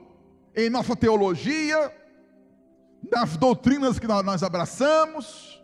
em 0.55 0.69
nossa 0.69 0.95
teologia, 0.95 1.91
nas 3.11 3.35
doutrinas 3.35 3.99
que 3.99 4.07
nós 4.07 4.43
abraçamos, 4.43 5.61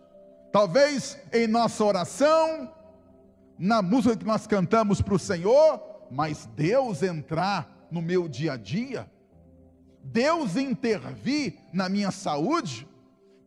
talvez 0.51 1.17
em 1.31 1.47
nossa 1.47 1.83
oração, 1.83 2.73
na 3.57 3.81
música 3.81 4.15
que 4.15 4.25
nós 4.25 4.47
cantamos 4.47 5.01
para 5.01 5.13
o 5.13 5.19
Senhor, 5.19 5.81
mas 6.09 6.49
Deus 6.55 7.03
entrar 7.03 7.87
no 7.91 8.01
meu 8.01 8.27
dia 8.27 8.53
a 8.53 8.57
dia, 8.57 9.09
Deus 10.03 10.55
intervir 10.55 11.55
na 11.71 11.87
minha 11.87 12.11
saúde, 12.11 12.87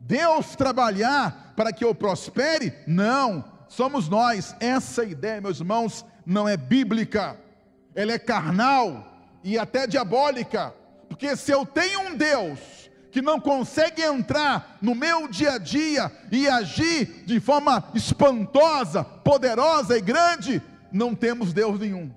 Deus 0.01 0.55
trabalhar 0.55 1.55
para 1.57 1.73
que 1.73 1.85
eu 1.85 1.95
prospere, 1.95 2.73
não, 2.87 3.45
somos 3.69 4.09
nós. 4.09 4.55
Essa 4.61 5.05
ideia, 5.05 5.41
meus 5.41 5.61
irmãos, 5.61 6.05
não 6.25 6.49
é 6.49 6.57
bíblica. 6.57 7.39
Ela 7.95 8.13
é 8.13 8.19
carnal 8.19 9.15
e 9.43 9.59
até 9.59 9.87
diabólica, 9.87 10.75
porque 11.09 11.37
se 11.37 11.53
eu 11.53 11.65
tenho 11.67 12.01
um 12.01 12.17
Deus 12.17 12.59
que 13.15 13.23
não 13.23 13.39
consegue 13.39 14.03
entrar 14.03 14.77
no 14.83 14.93
meu 14.93 15.29
dia 15.29 15.53
a 15.53 15.59
dia 15.59 16.11
e 16.33 16.49
agir 16.49 17.23
de 17.25 17.39
forma 17.39 17.89
espantosa, 17.95 19.05
poderosa 19.05 19.97
e 19.97 20.01
grande, 20.01 20.61
não 20.91 21.15
temos 21.15 21.53
Deus 21.53 21.79
nenhum. 21.79 22.11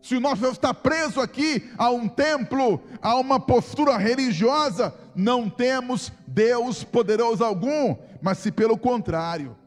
Se 0.00 0.16
o 0.16 0.20
nosso 0.20 0.40
Deus 0.40 0.54
está 0.54 0.72
preso 0.72 1.20
aqui 1.20 1.70
a 1.76 1.90
um 1.90 2.08
templo, 2.08 2.82
a 3.02 3.16
uma 3.16 3.38
postura 3.38 3.98
religiosa, 3.98 4.94
não 5.14 5.50
temos 5.50 6.10
Deus 6.26 6.82
poderoso 6.82 7.44
algum, 7.44 7.94
mas 8.22 8.38
se 8.38 8.50
pelo 8.50 8.78
contrário, 8.78 9.58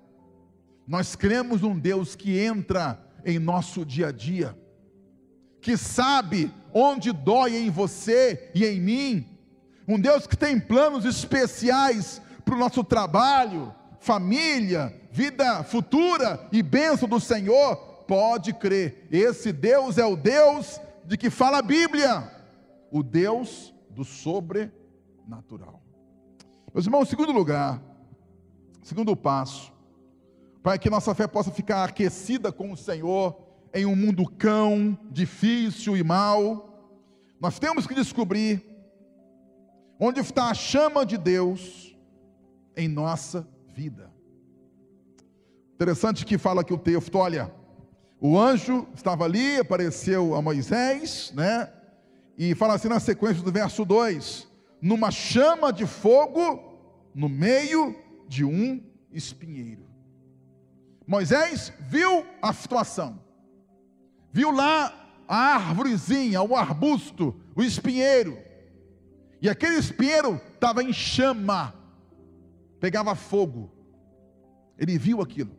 nós 0.87 1.15
cremos 1.15 1.61
num 1.61 1.77
Deus 1.77 2.15
que 2.15 2.39
entra 2.39 2.99
em 3.23 3.37
nosso 3.37 3.85
dia 3.85 4.07
a 4.07 4.11
dia, 4.11 4.57
que 5.61 5.77
sabe 5.77 6.51
onde 6.73 7.11
dói 7.11 7.57
em 7.57 7.69
você 7.69 8.49
e 8.55 8.65
em 8.65 8.81
mim, 8.81 9.30
um 9.93 9.99
Deus 9.99 10.25
que 10.25 10.37
tem 10.37 10.57
planos 10.57 11.03
especiais 11.03 12.21
para 12.45 12.55
o 12.55 12.57
nosso 12.57 12.81
trabalho, 12.81 13.75
família, 13.99 14.95
vida 15.11 15.63
futura 15.63 16.47
e 16.49 16.63
bênção 16.63 17.09
do 17.09 17.19
Senhor, 17.19 17.75
pode 18.07 18.53
crer, 18.53 19.07
esse 19.11 19.51
Deus 19.51 19.97
é 19.97 20.05
o 20.05 20.15
Deus 20.15 20.79
de 21.05 21.17
que 21.17 21.29
fala 21.29 21.59
a 21.59 21.61
Bíblia, 21.61 22.31
o 22.89 23.03
Deus 23.03 23.73
do 23.89 24.05
sobrenatural. 24.05 25.81
Meus 26.73 26.85
irmãos, 26.85 27.09
segundo 27.09 27.33
lugar, 27.33 27.81
segundo 28.81 29.13
passo, 29.13 29.73
para 30.63 30.77
que 30.77 30.89
nossa 30.89 31.13
fé 31.13 31.27
possa 31.27 31.51
ficar 31.51 31.83
aquecida 31.83 32.49
com 32.49 32.71
o 32.71 32.77
Senhor 32.77 33.37
em 33.73 33.85
um 33.85 33.95
mundo 33.95 34.25
cão, 34.37 34.97
difícil 35.11 35.97
e 35.97 36.03
mau, 36.03 36.95
nós 37.41 37.59
temos 37.59 37.85
que 37.85 37.93
descobrir 37.93 38.70
onde 40.03 40.19
está 40.19 40.49
a 40.49 40.53
chama 40.55 41.05
de 41.05 41.15
Deus 41.15 41.95
em 42.75 42.87
nossa 42.87 43.47
vida. 43.67 44.11
Interessante 45.75 46.25
que 46.25 46.39
fala 46.39 46.61
aqui 46.61 46.73
o 46.73 46.77
texto, 46.77 47.19
olha, 47.19 47.53
o 48.19 48.37
anjo 48.37 48.87
estava 48.95 49.25
ali, 49.25 49.59
apareceu 49.59 50.33
a 50.33 50.41
Moisés, 50.41 51.31
né? 51.35 51.71
E 52.35 52.55
fala 52.55 52.73
assim 52.73 52.87
na 52.87 52.99
sequência 52.99 53.43
do 53.43 53.51
verso 53.51 53.85
2: 53.85 54.47
numa 54.81 55.11
chama 55.11 55.71
de 55.71 55.85
fogo 55.85 56.59
no 57.13 57.29
meio 57.29 57.95
de 58.27 58.43
um 58.43 58.83
espinheiro. 59.11 59.85
Moisés 61.05 61.71
viu 61.79 62.25
a 62.41 62.51
situação, 62.51 63.21
viu 64.33 64.49
lá 64.49 64.91
a 65.27 65.55
árvorezinha, 65.55 66.41
o 66.41 66.55
arbusto, 66.55 67.39
o 67.55 67.61
espinheiro, 67.61 68.37
e 69.41 69.49
aquele 69.49 69.77
espinheiro 69.77 70.39
estava 70.53 70.83
em 70.83 70.93
chama, 70.93 71.73
pegava 72.79 73.15
fogo. 73.15 73.71
Ele 74.77 74.97
viu 74.99 75.19
aquilo. 75.19 75.51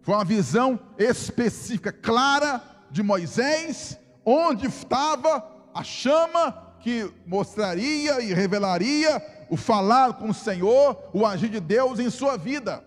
Foi 0.00 0.14
uma 0.14 0.24
visão 0.24 0.78
específica, 0.96 1.92
clara 1.92 2.62
de 2.88 3.02
Moisés, 3.02 3.98
onde 4.24 4.66
estava 4.66 5.44
a 5.74 5.82
chama 5.82 6.76
que 6.80 7.12
mostraria 7.26 8.20
e 8.20 8.32
revelaria 8.32 9.20
o 9.50 9.56
falar 9.56 10.14
com 10.14 10.30
o 10.30 10.34
Senhor, 10.34 11.10
o 11.12 11.26
agir 11.26 11.50
de 11.50 11.58
Deus 11.58 11.98
em 11.98 12.08
sua 12.10 12.36
vida. 12.36 12.84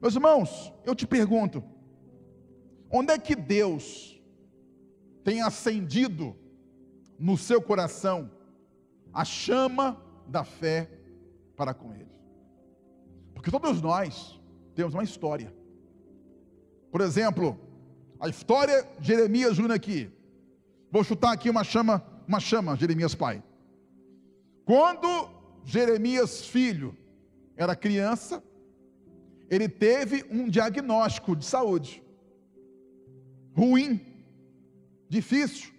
Meus 0.00 0.14
irmãos, 0.14 0.72
eu 0.84 0.94
te 0.94 1.06
pergunto, 1.06 1.62
onde 2.90 3.12
é 3.12 3.18
que 3.18 3.36
Deus 3.36 4.18
tem 5.22 5.42
acendido 5.42 6.34
no 7.18 7.36
seu 7.36 7.60
coração 7.60 8.30
a 9.16 9.24
chama 9.24 9.98
da 10.28 10.44
fé 10.44 10.90
para 11.56 11.72
com 11.72 11.90
Ele. 11.94 12.12
Porque 13.32 13.50
todos 13.50 13.80
nós 13.80 14.38
temos 14.74 14.92
uma 14.92 15.02
história. 15.02 15.50
Por 16.92 17.00
exemplo, 17.00 17.58
a 18.20 18.28
história 18.28 18.86
de 19.00 19.06
Jeremias 19.06 19.56
Júnior 19.56 19.74
aqui. 19.74 20.10
Vou 20.92 21.02
chutar 21.02 21.32
aqui 21.32 21.48
uma 21.48 21.64
chama, 21.64 22.04
uma 22.28 22.38
chama, 22.38 22.76
Jeremias 22.76 23.14
pai. 23.14 23.42
Quando 24.66 25.30
Jeremias 25.64 26.44
filho 26.44 26.94
era 27.56 27.74
criança, 27.74 28.44
ele 29.48 29.66
teve 29.66 30.26
um 30.30 30.46
diagnóstico 30.46 31.34
de 31.34 31.46
saúde 31.46 32.04
ruim, 33.54 33.98
difícil. 35.08 35.72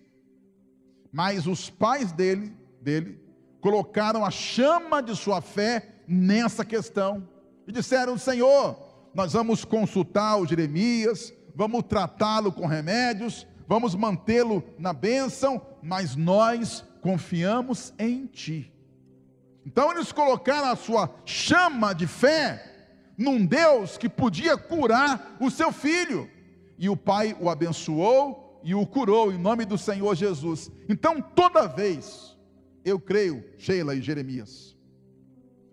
Mas 1.11 1.45
os 1.45 1.69
pais 1.69 2.11
dele, 2.11 2.51
dele 2.81 3.26
colocaram 3.61 4.25
a 4.25 4.31
chama 4.31 5.01
de 5.01 5.15
sua 5.15 5.41
fé 5.41 5.95
nessa 6.07 6.63
questão 6.63 7.27
e 7.67 7.71
disseram: 7.71 8.17
Senhor, 8.17 8.77
nós 9.13 9.33
vamos 9.33 9.65
consultar 9.65 10.37
o 10.37 10.45
Jeremias, 10.45 11.33
vamos 11.55 11.83
tratá-lo 11.83 12.51
com 12.51 12.65
remédios, 12.65 13.47
vamos 13.67 13.95
mantê-lo 13.95 14.63
na 14.77 14.93
bênção, 14.93 15.61
mas 15.81 16.15
nós 16.15 16.85
confiamos 17.01 17.93
em 17.97 18.25
Ti. 18.27 18.71
Então 19.65 19.91
eles 19.91 20.11
colocaram 20.11 20.69
a 20.69 20.75
sua 20.75 21.13
chama 21.25 21.93
de 21.93 22.07
fé 22.07 22.63
num 23.17 23.45
Deus 23.45 23.97
que 23.97 24.07
podia 24.07 24.55
curar 24.55 25.35
o 25.39 25.49
seu 25.49 25.71
filho, 25.71 26.29
e 26.77 26.87
o 26.87 26.95
pai 26.95 27.35
o 27.39 27.49
abençoou 27.49 28.61
e 28.63 28.75
o 28.75 28.85
curou 28.85 29.31
em 29.31 29.37
nome 29.37 29.65
do 29.65 29.77
Senhor 29.77 30.15
Jesus. 30.15 30.71
Então 30.87 31.19
toda 31.19 31.67
vez 31.67 32.36
eu 32.89 32.99
creio, 32.99 33.43
Sheila 33.57 33.95
e 33.95 34.01
Jeremias. 34.01 34.77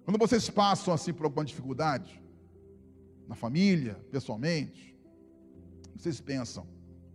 Quando 0.05 0.19
vocês 0.19 0.51
passam 0.51 0.93
assim 0.93 1.13
por 1.13 1.25
alguma 1.25 1.45
dificuldade, 1.45 2.21
na 3.29 3.35
família, 3.35 3.95
pessoalmente, 4.11 4.95
vocês 5.97 6.21
pensam: 6.21 6.67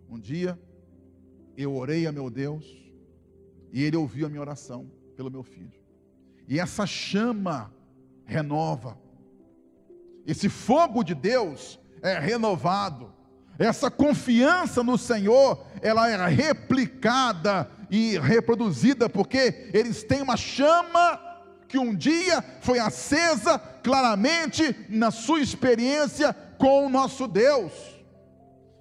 um 0.10 0.20
dia 0.20 0.60
eu 1.58 1.76
orei 1.76 2.08
a 2.08 2.12
meu 2.12 2.30
Deus 2.30 2.66
e 3.72 3.84
ele 3.84 3.98
ouviu 3.98 4.26
a 4.26 4.30
minha 4.30 4.42
oração 4.42 4.90
pelo 5.16 5.30
meu 5.30 5.44
filho. 5.44 5.80
E 6.48 6.60
essa 6.60 6.86
chama 6.86 7.72
renova. 8.26 8.98
Esse 10.26 10.48
fogo 10.48 11.04
de 11.04 11.14
Deus 11.14 11.80
é 12.02 12.18
renovado. 12.18 13.14
Essa 13.58 13.92
confiança 13.92 14.82
no 14.82 14.98
Senhor, 14.98 15.66
ela 15.82 16.10
é 16.10 16.28
replicada 16.28 17.70
e 17.90 18.18
reproduzida, 18.20 19.10
porque 19.10 19.70
eles 19.74 20.04
têm 20.04 20.22
uma 20.22 20.38
chama 20.38 21.20
que 21.68 21.78
um 21.78 21.96
dia 21.96 22.44
foi 22.62 22.80
acesa 22.80 23.60
claramente 23.84 24.76
na 24.90 25.12
sua 25.12 25.40
experiência 25.40 26.34
com 26.58 26.86
o 26.86 26.90
nosso 26.90 27.28
Deus. 27.28 27.72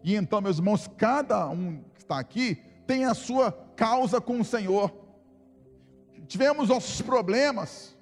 E 0.03 0.15
então, 0.15 0.41
meus 0.41 0.59
irmãos, 0.59 0.89
cada 0.97 1.49
um 1.49 1.83
que 1.95 2.01
está 2.01 2.19
aqui 2.19 2.63
tem 2.87 3.05
a 3.05 3.15
sua 3.15 3.53
causa 3.77 4.21
com 4.21 4.41
o 4.41 4.45
Senhor. 4.45 4.93
Tivemos 6.27 6.69
nossos 6.69 7.01
problemas. 7.03 7.97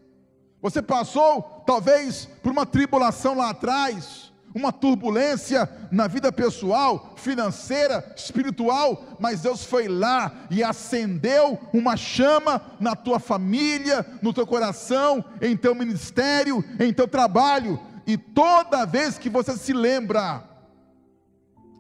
Você 0.63 0.81
passou, 0.81 1.43
talvez, 1.67 2.27
por 2.43 2.51
uma 2.51 2.65
tribulação 2.65 3.37
lá 3.37 3.51
atrás 3.51 4.26
uma 4.57 4.73
turbulência 4.73 5.69
na 5.93 6.07
vida 6.09 6.33
pessoal, 6.33 7.13
financeira, 7.15 8.11
espiritual, 8.17 9.05
mas 9.21 9.43
Deus 9.43 9.63
foi 9.63 9.87
lá 9.87 10.47
e 10.51 10.65
acendeu 10.65 11.59
uma 11.75 11.95
chama 11.95 12.63
na 12.81 12.97
tua 12.97 13.21
família, 13.21 14.07
no 14.23 14.33
teu 14.33 14.47
coração, 14.47 15.23
em 15.43 15.55
teu 15.55 15.75
ministério, 15.75 16.65
em 16.81 16.91
teu 16.91 17.07
trabalho, 17.07 17.79
e 18.07 18.17
toda 18.17 18.87
vez 18.87 19.19
que 19.19 19.29
você 19.29 19.55
se 19.59 19.75
lembra 19.75 20.43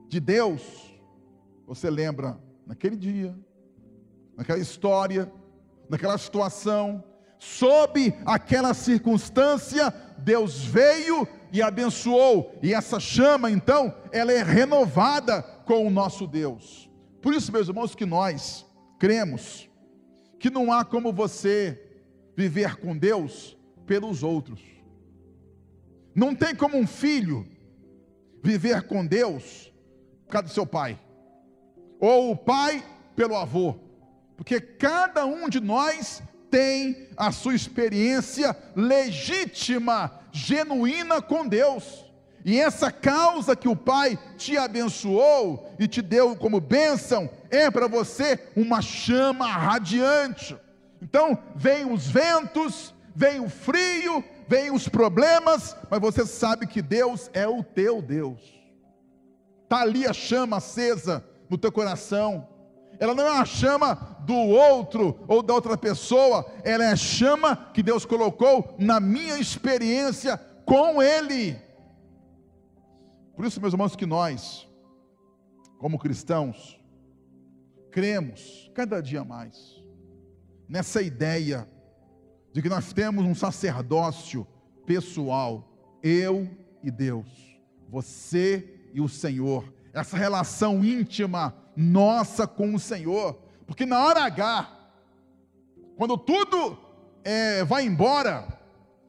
de 0.07 0.21
Deus, 0.21 0.61
você 1.67 1.89
lembra 1.89 2.39
naquele 2.67 2.97
dia, 2.97 3.35
naquela 4.37 4.59
história, 4.59 5.33
naquela 5.89 6.19
situação, 6.19 7.03
sob 7.39 8.15
aquela 8.27 8.75
circunstância, 8.75 9.91
Deus 10.19 10.62
veio 10.62 11.27
e 11.57 11.62
abençoou, 11.62 12.55
e 12.62 12.75
essa 12.75 13.01
chama, 13.01 13.51
então, 13.51 13.95
ela 14.12 14.31
é 14.31 14.42
renovada 14.42 15.40
com 15.64 15.87
o 15.87 15.90
nosso 15.90 16.27
Deus. 16.27 16.90
Por 17.23 17.33
isso, 17.33 17.51
meus 17.51 17.66
irmãos, 17.66 17.95
que 17.95 18.05
nós 18.05 18.66
cremos 18.99 19.66
que 20.38 20.51
não 20.51 20.71
há 20.71 20.85
como 20.85 21.14
você 21.14 21.83
viver 22.37 22.77
com 22.77 22.95
Deus 22.95 23.57
pelos 23.87 24.23
outros. 24.23 24.61
Não 26.14 26.35
tem 26.35 26.55
como 26.55 26.77
um 26.77 26.87
filho 26.87 27.49
viver 28.42 28.83
com 28.83 29.07
Deus 29.07 29.73
por 30.27 30.33
causa 30.33 30.49
do 30.49 30.53
seu 30.53 30.66
pai, 30.66 31.01
ou 31.99 32.33
o 32.33 32.37
pai 32.37 32.85
pelo 33.14 33.35
avô, 33.35 33.77
porque 34.37 34.61
cada 34.61 35.25
um 35.25 35.49
de 35.49 35.61
nós 35.61 36.23
tem 36.51 37.09
a 37.16 37.33
sua 37.33 37.55
experiência 37.55 38.55
legítima, 38.75 40.21
genuína 40.37 41.22
com 41.22 41.46
Deus. 41.46 42.05
E 42.44 42.61
essa 42.61 42.92
causa 42.92 43.57
que 43.57 43.66
o 43.66 43.75
Pai 43.75 44.18
te 44.37 44.57
abençoou 44.57 45.75
e 45.79 45.88
te 45.88 46.01
deu 46.01 46.37
como 46.37 46.61
bênção 46.61 47.29
é 47.51 47.70
para 47.70 47.88
você 47.88 48.38
uma 48.55 48.81
chama 48.81 49.46
radiante. 49.46 50.57
Então, 51.03 51.37
vem 51.57 51.90
os 51.90 52.07
ventos, 52.07 52.94
vem 53.14 53.40
o 53.40 53.49
frio, 53.49 54.22
vem 54.46 54.70
os 54.70 54.88
problemas, 54.88 55.77
mas 55.90 56.01
você 56.01 56.25
sabe 56.25 56.66
que 56.66 56.81
Deus 56.81 57.29
é 57.33 57.49
o 57.49 57.64
teu 57.64 58.01
Deus. 58.01 58.40
Está 59.64 59.81
ali 59.81 60.07
a 60.07 60.12
chama 60.12 60.59
acesa 60.59 61.25
no 61.51 61.59
teu 61.59 61.72
coração. 61.72 62.46
Ela 62.99 63.15
não 63.15 63.25
é 63.25 63.39
a 63.39 63.45
chama 63.45 63.95
do 64.27 64.35
outro 64.35 65.19
ou 65.29 65.43
da 65.43 65.55
outra 65.55 65.77
pessoa, 65.77 66.47
ela 66.65 66.85
é 66.85 66.93
a 66.93 66.97
chama 66.97 67.71
que 67.73 67.83
Deus 67.83 68.05
colocou 68.05 68.75
na 68.79 68.99
minha 69.01 69.39
experiência 69.39 70.37
com 70.65 71.03
Ele. 71.03 71.57
Por 73.35 73.45
isso, 73.45 73.61
meus 73.61 73.73
irmãos, 73.73 73.95
que 73.95 74.07
nós, 74.07 74.67
como 75.79 75.99
cristãos, 75.99 76.81
cremos 77.91 78.71
cada 78.75 79.01
dia 79.01 79.25
mais 79.25 79.77
nessa 80.69 81.01
ideia 81.01 81.69
de 82.53 82.63
que 82.63 82.69
nós 82.69 82.93
temos 82.93 83.25
um 83.25 83.35
sacerdócio 83.35 84.47
pessoal, 84.85 85.99
eu 86.03 86.49
e 86.83 86.91
Deus, 86.91 87.27
você 87.89 88.89
e 88.93 89.01
o 89.01 89.09
Senhor, 89.09 89.73
essa 90.01 90.17
relação 90.17 90.85
íntima 90.85 91.55
nossa 91.75 92.47
com 92.47 92.75
o 92.75 92.79
Senhor, 92.79 93.39
porque 93.67 93.87
na 93.87 94.05
hora 94.05 94.25
H, 94.25 94.69
quando 95.97 96.19
tudo 96.19 96.79
é, 97.25 97.65
vai 97.65 97.85
embora, 97.87 98.47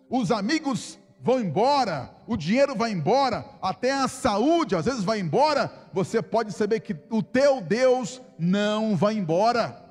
os 0.09 0.31
amigos 0.31 0.97
vão 1.19 1.41
embora, 1.41 2.15
o 2.25 2.37
dinheiro 2.37 2.73
vai 2.73 2.91
embora, 2.91 3.45
até 3.61 3.91
a 3.91 4.07
saúde 4.07 4.77
às 4.77 4.85
vezes 4.85 5.03
vai 5.03 5.19
embora, 5.19 5.69
você 5.91 6.21
pode 6.21 6.53
saber 6.53 6.79
que 6.79 6.95
o 7.09 7.21
teu 7.21 7.59
Deus 7.59 8.21
não 8.39 8.95
vai 8.95 9.15
embora, 9.15 9.83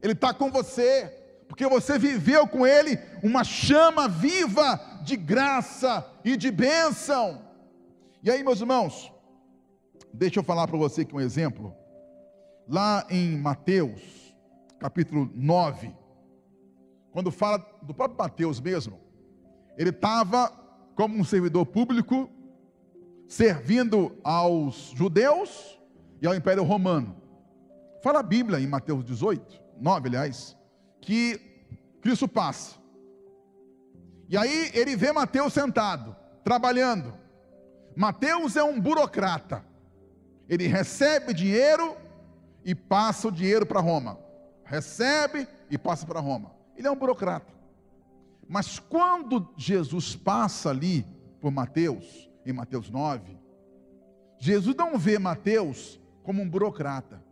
Ele 0.00 0.12
está 0.12 0.32
com 0.32 0.48
você, 0.48 1.12
porque 1.48 1.66
você 1.66 1.98
viveu 1.98 2.46
com 2.46 2.64
Ele 2.64 3.00
uma 3.20 3.42
chama 3.42 4.06
viva 4.06 4.80
de 5.02 5.16
graça 5.16 6.06
e 6.24 6.36
de 6.36 6.52
bênção. 6.52 7.42
E 8.22 8.30
aí, 8.30 8.42
meus 8.44 8.60
irmãos, 8.60 9.12
deixa 10.14 10.38
eu 10.38 10.44
falar 10.44 10.68
para 10.68 10.78
você 10.78 11.02
aqui 11.02 11.14
um 11.14 11.20
exemplo. 11.20 11.74
Lá 12.68 13.04
em 13.10 13.36
Mateus, 13.36 14.00
capítulo 14.78 15.28
9, 15.34 15.94
quando 17.10 17.30
fala 17.30 17.58
do 17.82 17.92
próprio 17.92 18.18
Mateus 18.18 18.60
mesmo, 18.60 19.00
ele 19.76 19.90
estava 19.90 20.48
como 20.94 21.18
um 21.18 21.24
servidor 21.24 21.66
público, 21.66 22.30
servindo 23.26 24.16
aos 24.22 24.92
judeus 24.94 25.78
e 26.22 26.26
ao 26.26 26.34
Império 26.34 26.62
Romano. 26.62 27.16
Fala 28.02 28.20
a 28.20 28.22
Bíblia 28.22 28.60
em 28.60 28.66
Mateus 28.66 29.04
18, 29.04 29.60
9, 29.80 30.08
aliás, 30.08 30.56
que 31.00 31.40
Cristo 32.00 32.28
passa. 32.28 32.76
E 34.28 34.36
aí 34.36 34.70
ele 34.74 34.96
vê 34.96 35.12
Mateus 35.12 35.52
sentado, 35.52 36.14
trabalhando. 36.44 37.14
Mateus 37.96 38.56
é 38.56 38.62
um 38.62 38.80
burocrata. 38.80 39.73
Ele 40.48 40.66
recebe 40.66 41.32
dinheiro 41.32 41.96
e 42.64 42.74
passa 42.74 43.28
o 43.28 43.32
dinheiro 43.32 43.66
para 43.66 43.80
Roma. 43.80 44.18
Recebe 44.64 45.46
e 45.70 45.76
passa 45.76 46.06
para 46.06 46.20
Roma. 46.20 46.52
Ele 46.76 46.86
é 46.86 46.90
um 46.90 46.96
burocrata. 46.96 47.52
Mas 48.48 48.78
quando 48.78 49.48
Jesus 49.56 50.16
passa 50.16 50.70
ali 50.70 51.06
por 51.40 51.50
Mateus, 51.50 52.30
em 52.44 52.52
Mateus 52.52 52.90
9, 52.90 53.38
Jesus 54.38 54.76
não 54.76 54.98
vê 54.98 55.18
Mateus 55.18 56.00
como 56.22 56.42
um 56.42 56.48
burocrata. 56.48 57.22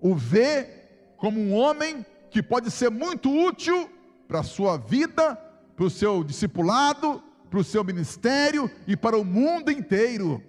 O 0.00 0.14
vê 0.14 0.68
como 1.16 1.40
um 1.40 1.54
homem 1.54 2.04
que 2.30 2.42
pode 2.42 2.70
ser 2.70 2.90
muito 2.90 3.30
útil 3.30 3.90
para 4.28 4.40
a 4.40 4.44
sua 4.44 4.76
vida, 4.76 5.36
para 5.74 5.84
o 5.84 5.90
seu 5.90 6.22
discipulado, 6.22 7.22
para 7.48 7.58
o 7.58 7.64
seu 7.64 7.82
ministério 7.84 8.70
e 8.86 8.96
para 8.96 9.16
o 9.16 9.24
mundo 9.24 9.70
inteiro. 9.70 10.42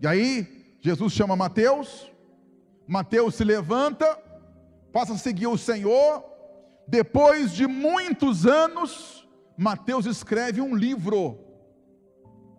E 0.00 0.06
aí, 0.06 0.63
Jesus 0.84 1.14
chama 1.14 1.34
Mateus, 1.34 2.12
Mateus 2.86 3.36
se 3.36 3.42
levanta, 3.42 4.04
passa 4.92 5.14
a 5.14 5.16
seguir 5.16 5.46
o 5.46 5.56
Senhor. 5.56 6.22
Depois 6.86 7.52
de 7.52 7.66
muitos 7.66 8.44
anos, 8.44 9.26
Mateus 9.56 10.04
escreve 10.04 10.60
um 10.60 10.74
livro, 10.74 11.38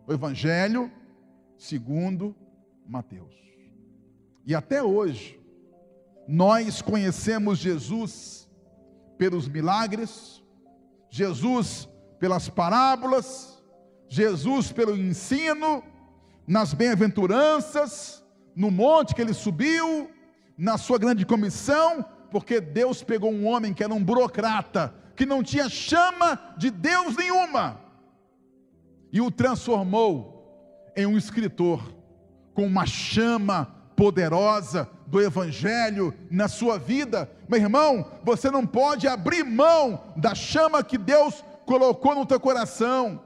o 0.07 0.11
Evangelho 0.11 0.91
segundo 1.55 2.35
Mateus. 2.87 3.35
E 4.43 4.55
até 4.55 4.81
hoje, 4.81 5.39
nós 6.27 6.81
conhecemos 6.81 7.59
Jesus 7.59 8.49
pelos 9.19 9.47
milagres, 9.47 10.43
Jesus 11.11 11.87
pelas 12.19 12.49
parábolas, 12.49 13.63
Jesus 14.07 14.71
pelo 14.71 14.97
ensino, 14.97 15.83
nas 16.47 16.73
bem-aventuranças, 16.73 18.23
no 18.55 18.71
monte 18.71 19.13
que 19.13 19.21
ele 19.21 19.33
subiu, 19.33 20.09
na 20.57 20.77
sua 20.77 20.97
grande 20.97 21.25
comissão, 21.25 22.05
porque 22.31 22.61
Deus 22.61 23.03
pegou 23.03 23.31
um 23.31 23.47
homem 23.47 23.73
que 23.73 23.83
era 23.83 23.93
um 23.93 24.03
burocrata, 24.03 24.93
que 25.15 25.25
não 25.25 25.43
tinha 25.43 25.69
chama 25.69 26.39
de 26.57 26.69
Deus 26.69 27.15
nenhuma, 27.15 27.79
e 29.11 29.21
o 29.21 29.31
transformou 29.31 30.91
em 30.95 31.05
um 31.05 31.17
escritor 31.17 31.93
com 32.53 32.65
uma 32.65 32.85
chama 32.85 33.73
poderosa 33.95 34.89
do 35.07 35.21
Evangelho 35.21 36.13
na 36.29 36.47
sua 36.47 36.77
vida. 36.77 37.29
Meu 37.47 37.59
irmão, 37.59 38.05
você 38.23 38.49
não 38.51 38.65
pode 38.65 39.07
abrir 39.07 39.43
mão 39.43 40.01
da 40.15 40.35
chama 40.35 40.83
que 40.83 40.97
Deus 40.97 41.43
colocou 41.65 42.15
no 42.15 42.25
teu 42.25 42.39
coração, 42.39 43.21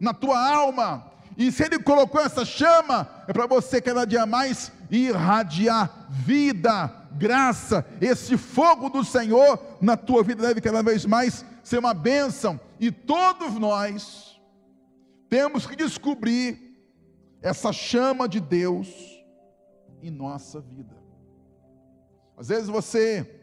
na 0.00 0.12
tua 0.12 0.38
alma. 0.38 1.07
E 1.38 1.52
se 1.52 1.62
Ele 1.62 1.78
colocou 1.78 2.20
essa 2.20 2.44
chama, 2.44 3.08
é 3.28 3.32
para 3.32 3.46
você 3.46 3.80
cada 3.80 4.04
dia 4.04 4.26
mais 4.26 4.72
irradiar 4.90 6.08
vida, 6.10 6.88
graça, 7.12 7.86
esse 8.00 8.36
fogo 8.36 8.90
do 8.90 9.04
Senhor 9.04 9.56
na 9.80 9.96
tua 9.96 10.24
vida 10.24 10.42
deve 10.42 10.60
cada 10.60 10.82
vez 10.82 11.06
mais 11.06 11.44
ser 11.62 11.78
uma 11.78 11.94
bênção. 11.94 12.60
E 12.80 12.90
todos 12.90 13.54
nós 13.54 14.40
temos 15.28 15.64
que 15.64 15.76
descobrir 15.76 16.76
essa 17.40 17.72
chama 17.72 18.28
de 18.28 18.40
Deus 18.40 18.88
em 20.02 20.10
nossa 20.10 20.60
vida. 20.60 20.96
Às 22.36 22.48
vezes 22.48 22.68
você, 22.68 23.40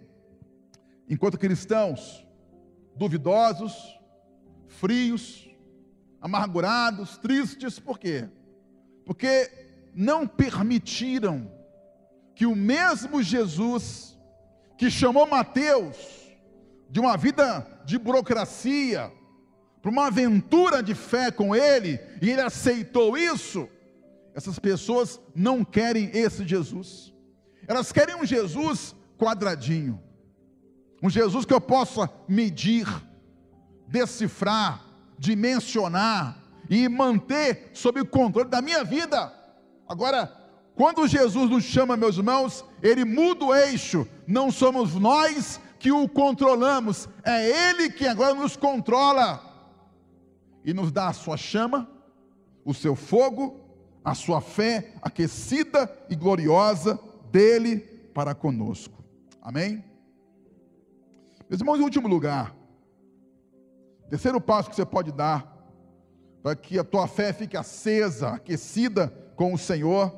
enquanto 1.09 1.37
cristãos, 1.37 2.27
duvidosos, 2.93 3.97
frios, 4.67 5.44
amargurados, 6.25 7.19
tristes, 7.19 7.77
por 7.77 7.99
quê? 7.99 8.27
Porque 9.05 9.47
não 9.93 10.25
permitiram 10.25 11.51
que 12.33 12.47
o 12.47 12.55
mesmo 12.55 13.21
Jesus 13.21 14.17
que 14.75 14.89
chamou 14.89 15.27
Mateus 15.27 15.95
de 16.89 16.99
uma 16.99 17.15
vida 17.15 17.67
de 17.85 17.99
burocracia 17.99 19.13
para 19.83 19.91
uma 19.91 20.07
aventura 20.07 20.81
de 20.81 20.95
fé 20.95 21.29
com 21.29 21.55
ele, 21.55 21.99
e 22.19 22.31
ele 22.31 22.41
aceitou 22.41 23.15
isso, 23.15 23.69
essas 24.33 24.57
pessoas 24.57 25.21
não 25.35 25.63
querem 25.63 26.09
esse 26.11 26.43
Jesus. 26.43 27.13
Elas 27.67 27.91
querem 27.91 28.15
um 28.15 28.25
Jesus 28.25 28.95
quadradinho. 29.15 30.01
Um 31.03 31.09
Jesus 31.09 31.45
que 31.45 31.53
eu 31.53 31.61
possa 31.61 32.09
medir, 32.27 32.87
decifrar, 33.87 34.84
dimensionar 35.17 36.37
e 36.69 36.87
manter 36.89 37.71
sob 37.73 37.99
o 38.01 38.05
controle 38.05 38.49
da 38.49 38.61
minha 38.61 38.83
vida. 38.83 39.31
Agora, 39.87 40.31
quando 40.75 41.07
Jesus 41.07 41.49
nos 41.49 41.63
chama, 41.63 41.95
meus 41.95 42.17
irmãos, 42.17 42.65
ele 42.81 43.05
muda 43.05 43.45
o 43.45 43.55
eixo. 43.55 44.07
Não 44.27 44.51
somos 44.51 44.95
nós 44.95 45.59
que 45.79 45.91
o 45.91 46.07
controlamos, 46.09 47.07
é 47.23 47.69
ele 47.69 47.91
que 47.91 48.07
agora 48.07 48.33
nos 48.33 48.57
controla 48.57 49.41
e 50.63 50.73
nos 50.73 50.91
dá 50.91 51.09
a 51.09 51.13
sua 51.13 51.37
chama, 51.37 51.87
o 52.63 52.73
seu 52.73 52.95
fogo 52.95 53.65
a 54.05 54.13
sua 54.13 54.39
fé 54.39 54.93
aquecida 55.01 55.91
e 56.07 56.15
gloriosa 56.15 56.99
dele 57.31 57.77
para 58.13 58.35
conosco. 58.35 59.03
Amém? 59.41 59.83
Meus 61.49 61.59
irmãos, 61.59 61.79
em 61.79 61.83
último 61.83 62.07
lugar, 62.07 62.55
terceiro 64.09 64.39
passo 64.39 64.69
que 64.69 64.75
você 64.75 64.85
pode 64.85 65.11
dar 65.11 65.55
para 66.43 66.55
que 66.55 66.77
a 66.77 66.83
tua 66.83 67.07
fé 67.07 67.33
fique 67.33 67.57
acesa, 67.57 68.29
aquecida 68.29 69.11
com 69.35 69.53
o 69.53 69.57
Senhor, 69.57 70.13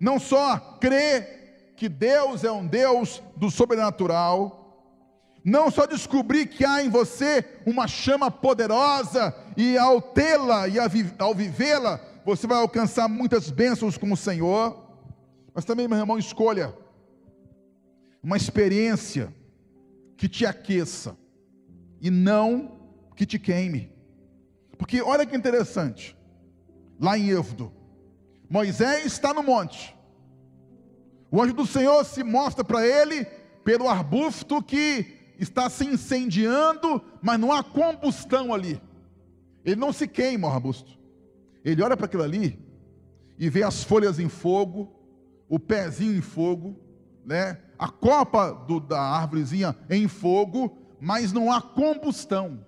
não 0.00 0.18
só 0.18 0.58
crer 0.80 1.74
que 1.76 1.88
Deus 1.88 2.42
é 2.42 2.50
um 2.50 2.66
Deus 2.66 3.22
do 3.36 3.50
sobrenatural, 3.50 4.58
não 5.44 5.70
só 5.70 5.86
descobrir 5.86 6.46
que 6.46 6.64
há 6.64 6.82
em 6.82 6.88
você 6.88 7.44
uma 7.66 7.86
chama 7.86 8.30
poderosa 8.30 9.34
e 9.56 9.76
ao 9.76 10.00
tê-la 10.00 10.68
e 10.68 10.78
ao 11.18 11.34
vivê-la, 11.34 12.00
você 12.24 12.46
vai 12.46 12.58
alcançar 12.58 13.08
muitas 13.08 13.50
bênçãos 13.50 13.96
com 13.96 14.10
o 14.10 14.16
Senhor, 14.16 14.76
mas 15.54 15.64
também, 15.64 15.86
meu 15.86 15.98
irmão, 15.98 16.18
escolha 16.18 16.74
uma 18.22 18.36
experiência 18.36 19.32
que 20.16 20.28
te 20.28 20.44
aqueça 20.44 21.16
e 22.00 22.10
não 22.10 22.77
que 23.18 23.26
te 23.26 23.36
queime. 23.36 23.90
Porque 24.78 25.02
olha 25.02 25.26
que 25.26 25.36
interessante, 25.36 26.16
lá 27.00 27.18
em 27.18 27.30
Êxodo, 27.30 27.72
Moisés 28.48 29.04
está 29.06 29.34
no 29.34 29.42
monte, 29.42 29.94
o 31.28 31.42
anjo 31.42 31.52
do 31.52 31.66
Senhor 31.66 32.04
se 32.04 32.22
mostra 32.22 32.62
para 32.62 32.86
ele 32.86 33.24
pelo 33.64 33.88
arbusto 33.88 34.62
que 34.62 35.34
está 35.36 35.68
se 35.68 35.84
incendiando, 35.84 37.02
mas 37.20 37.40
não 37.40 37.52
há 37.52 37.62
combustão 37.62 38.54
ali. 38.54 38.80
Ele 39.64 39.76
não 39.76 39.92
se 39.92 40.06
queima 40.06 40.46
o 40.46 40.50
arbusto. 40.52 40.96
Ele 41.64 41.82
olha 41.82 41.96
para 41.96 42.06
aquilo 42.06 42.22
ali 42.22 42.56
e 43.36 43.50
vê 43.50 43.64
as 43.64 43.82
folhas 43.82 44.20
em 44.20 44.28
fogo, 44.28 44.94
o 45.48 45.58
pezinho 45.58 46.16
em 46.16 46.22
fogo, 46.22 46.76
né? 47.26 47.58
A 47.76 47.88
copa 47.88 48.52
do, 48.52 48.80
da 48.80 49.00
árvorezinha 49.00 49.76
em 49.90 50.06
fogo, 50.06 50.78
mas 51.00 51.32
não 51.32 51.52
há 51.52 51.60
combustão. 51.60 52.67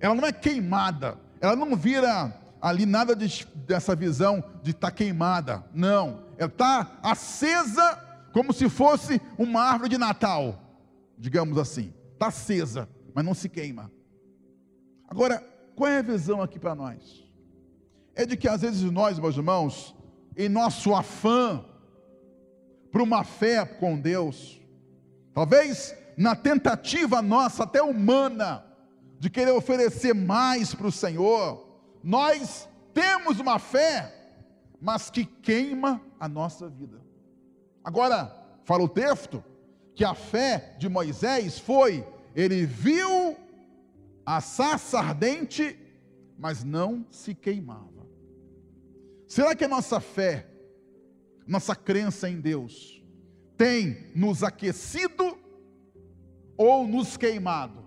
Ela 0.00 0.14
não 0.14 0.26
é 0.26 0.32
queimada. 0.32 1.18
Ela 1.40 1.56
não 1.56 1.76
vira 1.76 2.34
ali 2.60 2.86
nada 2.86 3.14
de, 3.14 3.46
dessa 3.66 3.94
visão 3.94 4.42
de 4.62 4.70
estar 4.70 4.90
tá 4.90 4.96
queimada. 4.96 5.64
Não. 5.72 6.24
Ela 6.38 6.48
está 6.48 6.98
acesa 7.02 8.02
como 8.32 8.52
se 8.52 8.68
fosse 8.68 9.20
uma 9.38 9.62
árvore 9.62 9.90
de 9.90 9.98
Natal, 9.98 10.60
digamos 11.18 11.58
assim. 11.58 11.92
Está 12.14 12.28
acesa, 12.28 12.88
mas 13.14 13.24
não 13.24 13.34
se 13.34 13.48
queima. 13.48 13.92
Agora, 15.08 15.38
qual 15.76 15.90
é 15.90 15.98
a 15.98 16.02
visão 16.02 16.42
aqui 16.42 16.58
para 16.58 16.74
nós? 16.74 17.24
É 18.14 18.24
de 18.24 18.36
que 18.36 18.48
às 18.48 18.62
vezes 18.62 18.82
nós, 18.90 19.18
meus 19.18 19.36
irmãos, 19.36 19.94
em 20.36 20.48
nosso 20.48 20.94
afã 20.94 21.64
para 22.90 23.02
uma 23.02 23.24
fé 23.24 23.64
com 23.64 23.98
Deus, 23.98 24.60
talvez 25.32 25.94
na 26.16 26.34
tentativa 26.34 27.20
nossa, 27.20 27.64
até 27.64 27.82
humana, 27.82 28.64
de 29.24 29.30
querer 29.30 29.52
oferecer 29.52 30.14
mais 30.14 30.74
para 30.74 30.86
o 30.86 30.92
Senhor, 30.92 31.66
nós 32.02 32.68
temos 32.92 33.40
uma 33.40 33.58
fé, 33.58 34.14
mas 34.78 35.08
que 35.08 35.24
queima 35.24 35.98
a 36.20 36.28
nossa 36.28 36.68
vida. 36.68 37.00
Agora, 37.82 38.36
fala 38.64 38.84
o 38.84 38.88
texto 38.88 39.42
que 39.94 40.04
a 40.04 40.14
fé 40.14 40.76
de 40.78 40.90
Moisés 40.90 41.58
foi: 41.58 42.06
ele 42.36 42.66
viu 42.66 43.34
a 44.26 44.42
sarça 44.42 44.98
ardente, 44.98 45.74
mas 46.38 46.62
não 46.62 47.06
se 47.10 47.34
queimava. 47.34 48.06
Será 49.26 49.54
que 49.54 49.64
a 49.64 49.68
nossa 49.68 50.00
fé, 50.00 50.46
nossa 51.46 51.74
crença 51.74 52.28
em 52.28 52.42
Deus, 52.42 53.02
tem 53.56 54.12
nos 54.14 54.42
aquecido 54.42 55.38
ou 56.58 56.86
nos 56.86 57.16
queimado? 57.16 57.83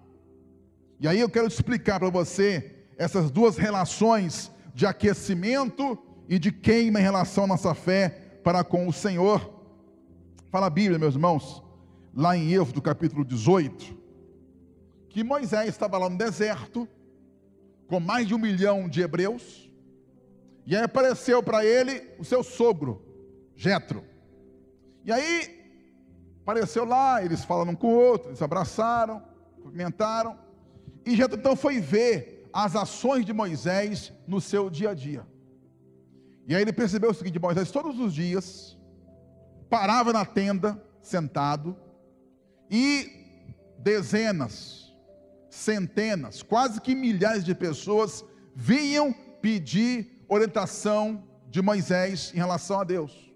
E 1.00 1.08
aí 1.08 1.20
eu 1.20 1.30
quero 1.30 1.48
explicar 1.48 2.00
para 2.00 2.10
você 2.10 2.88
essas 2.98 3.30
duas 3.30 3.56
relações 3.56 4.52
de 4.74 4.86
aquecimento 4.86 5.98
e 6.28 6.40
de 6.40 6.52
queima 6.52 7.00
em 7.00 7.04
relação 7.04 7.44
à 7.44 7.48
nossa 7.48 7.76
fé 7.76 8.10
para 8.44 8.64
com 8.64 8.88
o 8.88 8.94
Senhor. 8.94 9.54
Fala 10.50 10.66
a 10.66 10.72
Bíblia, 10.72 10.98
meus 10.98 11.14
irmãos, 11.14 11.64
lá 12.16 12.36
em 12.36 12.52
Êxodo 12.52 12.82
capítulo 12.82 13.24
18, 13.24 13.96
que 15.10 15.24
Moisés 15.24 15.70
estava 15.70 16.00
lá 16.00 16.10
no 16.10 16.18
deserto, 16.18 16.88
com 17.88 18.00
mais 18.00 18.28
de 18.28 18.34
um 18.34 18.40
milhão 18.40 18.90
de 18.90 19.02
hebreus, 19.02 19.72
e 20.66 20.76
aí 20.76 20.84
apareceu 20.84 21.44
para 21.44 21.64
ele 21.64 22.10
o 22.18 22.26
seu 22.26 22.42
sogro, 22.42 23.02
Jetro. 23.56 24.04
E 25.06 25.12
aí 25.12 25.64
apareceu 26.42 26.86
lá, 26.86 27.24
eles 27.24 27.44
falaram 27.44 27.72
um 27.74 27.76
com 27.76 27.88
o 27.88 28.00
outro, 28.00 28.30
eles 28.30 28.42
abraçaram, 28.42 29.22
cumprimentaram, 29.62 30.47
e 31.08 31.16
Jetro 31.16 31.40
então 31.40 31.56
foi 31.56 31.80
ver 31.80 32.50
as 32.52 32.76
ações 32.76 33.26
de 33.26 33.32
Moisés 33.32 34.12
no 34.28 34.42
seu 34.42 34.70
dia 34.70 34.90
a 34.90 34.94
dia. 34.94 35.26
E 36.46 36.54
aí 36.54 36.62
ele 36.62 36.74
percebeu 36.74 37.12
o 37.12 37.14
seguinte: 37.14 37.40
Moisés 37.40 37.72
todos 37.72 37.98
os 37.98 38.14
dias 38.14 38.78
parava 39.70 40.12
na 40.12 40.26
tenda, 40.26 40.84
sentado, 41.02 41.78
e 42.70 43.10
dezenas, 43.80 44.94
centenas, 45.50 46.44
quase 46.44 46.82
que 46.82 46.94
milhares 46.94 47.46
de 47.46 47.56
pessoas 47.56 48.26
vinham 48.54 49.14
pedir 49.42 50.26
orientação 50.28 51.24
de 51.50 51.62
Moisés 51.62 52.34
em 52.34 52.38
relação 52.38 52.82
a 52.82 52.84
Deus. 52.84 53.32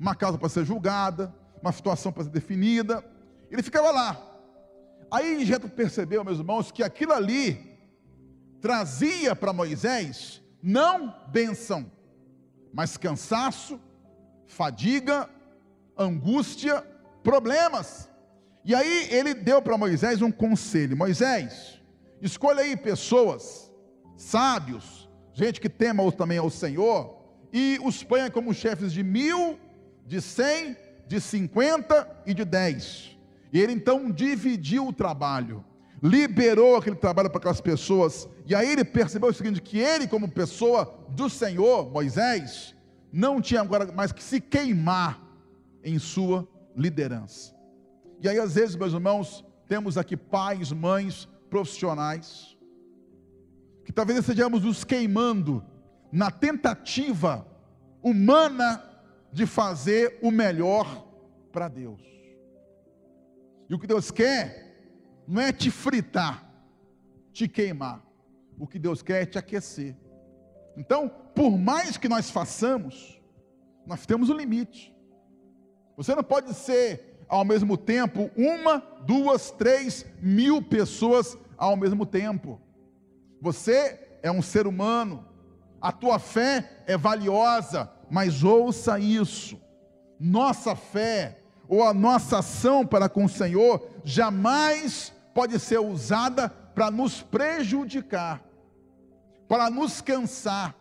Uma 0.00 0.14
causa 0.14 0.38
para 0.38 0.48
ser 0.48 0.64
julgada, 0.64 1.34
uma 1.60 1.70
situação 1.70 2.10
para 2.10 2.24
ser 2.24 2.30
definida. 2.30 3.04
Ele 3.50 3.62
ficava 3.62 3.90
lá. 3.90 4.33
Aí 5.14 5.44
Jetro 5.44 5.68
percebeu, 5.68 6.24
meus 6.24 6.40
irmãos, 6.40 6.72
que 6.72 6.82
aquilo 6.82 7.12
ali 7.12 7.78
trazia 8.60 9.36
para 9.36 9.52
Moisés 9.52 10.42
não 10.60 11.14
bênção, 11.28 11.88
mas 12.72 12.96
cansaço, 12.96 13.80
fadiga, 14.48 15.30
angústia, 15.96 16.84
problemas. 17.22 18.10
E 18.64 18.74
aí 18.74 19.06
ele 19.08 19.34
deu 19.34 19.62
para 19.62 19.78
Moisés 19.78 20.20
um 20.20 20.32
conselho: 20.32 20.96
Moisés, 20.96 21.80
escolha 22.20 22.62
aí 22.62 22.76
pessoas, 22.76 23.70
sábios, 24.16 25.08
gente 25.32 25.60
que 25.60 25.68
tema 25.68 26.10
também 26.10 26.38
ao 26.38 26.50
Senhor, 26.50 27.24
e 27.52 27.78
os 27.84 28.02
ponha 28.02 28.28
como 28.32 28.52
chefes 28.52 28.92
de 28.92 29.04
mil, 29.04 29.60
de 30.04 30.20
cem, 30.20 30.76
de 31.06 31.20
cinquenta 31.20 32.10
e 32.26 32.34
de 32.34 32.44
dez. 32.44 33.13
E 33.54 33.60
ele 33.60 33.72
então 33.72 34.10
dividiu 34.10 34.88
o 34.88 34.92
trabalho, 34.92 35.64
liberou 36.02 36.74
aquele 36.74 36.96
trabalho 36.96 37.30
para 37.30 37.38
aquelas 37.38 37.60
pessoas, 37.60 38.28
e 38.44 38.52
aí 38.52 38.68
ele 38.68 38.84
percebeu 38.84 39.28
o 39.28 39.32
seguinte: 39.32 39.62
que 39.62 39.78
ele, 39.78 40.08
como 40.08 40.28
pessoa 40.28 40.92
do 41.10 41.30
Senhor, 41.30 41.88
Moisés, 41.88 42.74
não 43.12 43.40
tinha 43.40 43.60
agora 43.60 43.92
mais 43.92 44.10
que 44.10 44.24
se 44.24 44.40
queimar 44.40 45.22
em 45.84 46.00
sua 46.00 46.48
liderança. 46.76 47.54
E 48.20 48.28
aí, 48.28 48.40
às 48.40 48.56
vezes, 48.56 48.74
meus 48.74 48.92
irmãos, 48.92 49.44
temos 49.68 49.96
aqui 49.96 50.16
pais, 50.16 50.72
mães, 50.72 51.28
profissionais, 51.48 52.58
que 53.84 53.92
talvez 53.92 54.18
estejamos 54.18 54.64
nos 54.64 54.82
queimando 54.82 55.64
na 56.10 56.28
tentativa 56.28 57.46
humana 58.02 58.82
de 59.32 59.46
fazer 59.46 60.18
o 60.20 60.32
melhor 60.32 61.06
para 61.52 61.68
Deus. 61.68 62.13
E 63.68 63.74
o 63.74 63.78
que 63.78 63.86
Deus 63.86 64.10
quer 64.10 64.64
não 65.26 65.40
é 65.40 65.52
te 65.52 65.70
fritar, 65.70 66.48
te 67.32 67.48
queimar. 67.48 68.04
O 68.58 68.66
que 68.66 68.78
Deus 68.78 69.02
quer 69.02 69.22
é 69.22 69.26
te 69.26 69.38
aquecer. 69.38 69.96
Então, 70.76 71.08
por 71.34 71.56
mais 71.58 71.96
que 71.96 72.08
nós 72.08 72.30
façamos, 72.30 73.20
nós 73.86 74.06
temos 74.06 74.30
um 74.30 74.36
limite. 74.36 74.94
Você 75.96 76.14
não 76.14 76.22
pode 76.22 76.52
ser 76.54 77.24
ao 77.28 77.44
mesmo 77.44 77.76
tempo 77.76 78.30
uma, 78.36 78.78
duas, 79.06 79.50
três 79.50 80.06
mil 80.20 80.62
pessoas 80.62 81.36
ao 81.56 81.76
mesmo 81.76 82.04
tempo. 82.04 82.60
Você 83.40 84.18
é 84.22 84.30
um 84.30 84.42
ser 84.42 84.66
humano, 84.66 85.26
a 85.80 85.92
tua 85.92 86.18
fé 86.18 86.82
é 86.86 86.96
valiosa, 86.96 87.90
mas 88.10 88.42
ouça 88.42 88.98
isso: 88.98 89.60
nossa 90.18 90.74
fé 90.74 91.43
ou 91.68 91.82
a 91.82 91.94
nossa 91.94 92.38
ação 92.38 92.86
para 92.86 93.08
com 93.08 93.24
o 93.24 93.28
Senhor 93.28 93.86
jamais 94.04 95.12
pode 95.34 95.58
ser 95.58 95.78
usada 95.78 96.48
para 96.48 96.90
nos 96.90 97.22
prejudicar, 97.22 98.42
para 99.48 99.70
nos 99.70 100.00
cansar, 100.00 100.74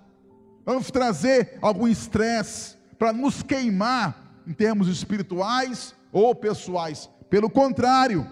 para 0.66 0.76
nos 0.76 0.90
trazer 0.90 1.58
algum 1.62 1.88
estresse, 1.88 2.78
para 2.98 3.14
nos 3.14 3.44
queimar 3.44 4.42
em 4.48 4.54
termos 4.54 4.88
espirituais 4.88 5.96
ou 6.12 6.34
pessoais. 6.34 7.10
Pelo 7.30 7.50
contrário, 7.50 8.28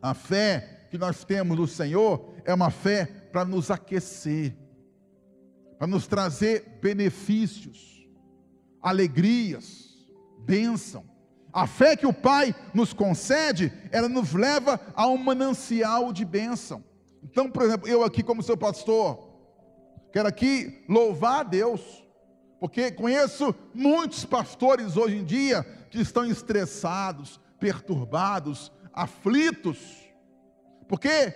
a 0.00 0.14
fé 0.14 0.86
que 0.90 0.98
nós 0.98 1.24
temos 1.24 1.58
no 1.58 1.66
Senhor 1.66 2.34
é 2.44 2.52
uma 2.52 2.70
fé 2.70 3.06
para 3.06 3.44
nos 3.44 3.70
aquecer, 3.70 4.56
para 5.78 5.86
nos 5.86 6.06
trazer 6.06 6.78
benefícios, 6.80 8.08
alegrias, 8.82 9.88
bênção. 10.40 11.04
A 11.58 11.66
fé 11.66 11.96
que 11.96 12.06
o 12.06 12.12
Pai 12.12 12.54
nos 12.72 12.92
concede, 12.92 13.72
ela 13.90 14.08
nos 14.08 14.32
leva 14.32 14.80
a 14.94 15.08
um 15.08 15.16
manancial 15.16 16.12
de 16.12 16.24
bênção. 16.24 16.84
Então, 17.20 17.50
por 17.50 17.64
exemplo, 17.64 17.88
eu 17.88 18.04
aqui 18.04 18.22
como 18.22 18.44
seu 18.44 18.56
pastor, 18.56 19.28
quero 20.12 20.28
aqui 20.28 20.84
louvar 20.88 21.40
a 21.40 21.42
Deus, 21.42 21.80
porque 22.60 22.92
conheço 22.92 23.52
muitos 23.74 24.24
pastores 24.24 24.96
hoje 24.96 25.16
em 25.16 25.24
dia 25.24 25.64
que 25.90 26.00
estão 26.00 26.24
estressados, 26.24 27.40
perturbados, 27.58 28.70
aflitos, 28.92 29.78
porque 30.88 31.34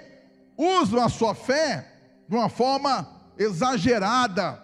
usam 0.56 1.02
a 1.02 1.08
sua 1.08 1.35
fé 1.35 1.94
de 2.28 2.37
uma 2.37 2.48
forma 2.48 3.11
exagerada 3.37 4.62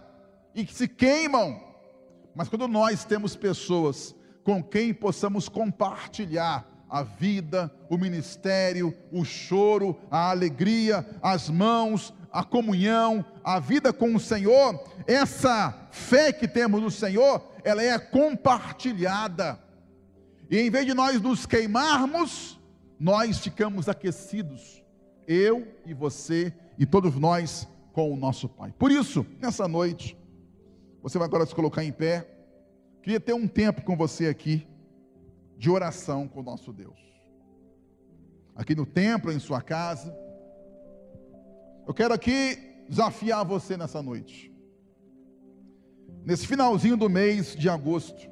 e 0.54 0.64
que 0.64 0.72
se 0.72 0.86
queimam. 0.86 1.60
Mas 2.32 2.48
quando 2.48 2.68
nós 2.68 3.04
temos 3.04 3.34
pessoas 3.34 4.14
com 4.48 4.62
quem 4.62 4.94
possamos 4.94 5.46
compartilhar 5.46 6.66
a 6.88 7.02
vida, 7.02 7.70
o 7.90 7.98
ministério, 7.98 8.96
o 9.12 9.22
choro, 9.22 9.94
a 10.10 10.30
alegria, 10.30 11.06
as 11.20 11.50
mãos, 11.50 12.14
a 12.32 12.42
comunhão, 12.42 13.22
a 13.44 13.60
vida 13.60 13.92
com 13.92 14.14
o 14.14 14.18
Senhor, 14.18 14.82
essa 15.06 15.86
fé 15.90 16.32
que 16.32 16.48
temos 16.48 16.80
no 16.80 16.90
Senhor, 16.90 17.46
ela 17.62 17.82
é 17.82 17.98
compartilhada. 17.98 19.62
E 20.50 20.58
em 20.58 20.70
vez 20.70 20.86
de 20.86 20.94
nós 20.94 21.20
nos 21.20 21.44
queimarmos, 21.44 22.58
nós 22.98 23.36
ficamos 23.36 23.86
aquecidos, 23.86 24.82
eu 25.26 25.68
e 25.84 25.92
você 25.92 26.54
e 26.78 26.86
todos 26.86 27.14
nós 27.16 27.68
com 27.92 28.10
o 28.10 28.16
nosso 28.16 28.48
Pai. 28.48 28.72
Por 28.78 28.90
isso, 28.90 29.26
nessa 29.42 29.68
noite, 29.68 30.16
você 31.02 31.18
vai 31.18 31.28
agora 31.28 31.44
se 31.44 31.54
colocar 31.54 31.84
em 31.84 31.92
pé. 31.92 32.37
Queria 33.08 33.20
ter 33.20 33.32
um 33.32 33.48
tempo 33.48 33.80
com 33.80 33.96
você 33.96 34.26
aqui 34.26 34.68
de 35.56 35.70
oração 35.70 36.28
com 36.28 36.40
o 36.40 36.42
nosso 36.42 36.74
Deus. 36.74 37.00
Aqui 38.54 38.74
no 38.74 38.84
templo, 38.84 39.32
em 39.32 39.38
sua 39.38 39.62
casa. 39.62 40.14
Eu 41.86 41.94
quero 41.94 42.12
aqui 42.12 42.84
desafiar 42.86 43.46
você 43.46 43.78
nessa 43.78 44.02
noite. 44.02 44.54
Nesse 46.22 46.46
finalzinho 46.46 46.98
do 46.98 47.08
mês 47.08 47.56
de 47.56 47.66
agosto, 47.70 48.28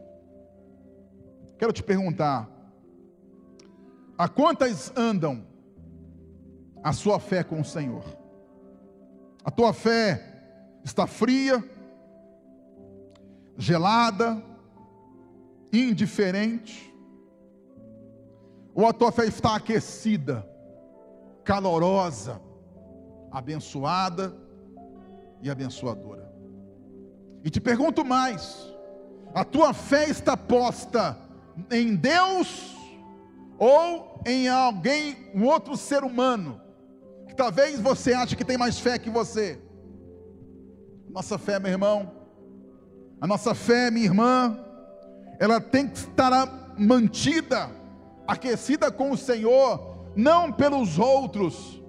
quero 1.59 1.73
te 1.73 1.83
perguntar: 1.83 2.47
a 4.19 4.29
quantas 4.29 4.93
andam 4.95 5.43
a 6.83 6.93
sua 6.93 7.19
fé 7.19 7.43
com 7.43 7.62
o 7.62 7.65
Senhor? 7.65 8.05
A 9.43 9.51
tua 9.51 9.73
fé 9.73 10.23
está 10.85 11.07
fria, 11.07 11.65
gelada, 13.57 14.45
indiferente, 15.81 16.95
ou 18.75 18.87
a 18.87 18.93
tua 18.93 19.11
fé 19.11 19.27
está 19.27 19.57
aquecida, 19.57 20.49
calorosa, 21.45 22.41
abençoada 23.31 24.37
e 25.43 25.51
abençoadora? 25.51 26.31
E 27.43 27.51
te 27.51 27.61
pergunto 27.61 28.05
mais: 28.05 28.73
a 29.35 29.45
tua 29.45 29.73
fé 29.73 30.09
está 30.09 30.37
posta 30.37 31.19
em 31.71 31.95
Deus 31.95 32.75
ou 33.59 34.21
em 34.27 34.49
alguém, 34.49 35.31
um 35.35 35.45
outro 35.45 35.77
ser 35.77 36.05
humano, 36.05 36.61
que 37.29 37.35
talvez 37.35 37.81
você 37.81 38.12
ache 38.12 38.37
que 38.37 38.45
tem 38.45 38.59
mais 38.59 38.79
fé 38.79 38.99
que 38.99 39.09
você? 39.09 39.61
Nossa 41.09 41.39
fé, 41.39 41.59
meu 41.59 41.71
irmão, 41.71 42.12
a 43.21 43.27
nossa 43.27 43.55
fé, 43.55 43.91
minha 43.91 44.05
irmã, 44.05 44.66
ela 45.38 45.61
tem 45.61 45.88
que 45.88 45.99
estar 45.99 46.75
mantida, 46.79 47.70
aquecida 48.27 48.90
com 48.90 49.11
o 49.11 49.16
Senhor, 49.16 50.12
não 50.14 50.53
pelos 50.53 50.99
outros, 50.99 51.83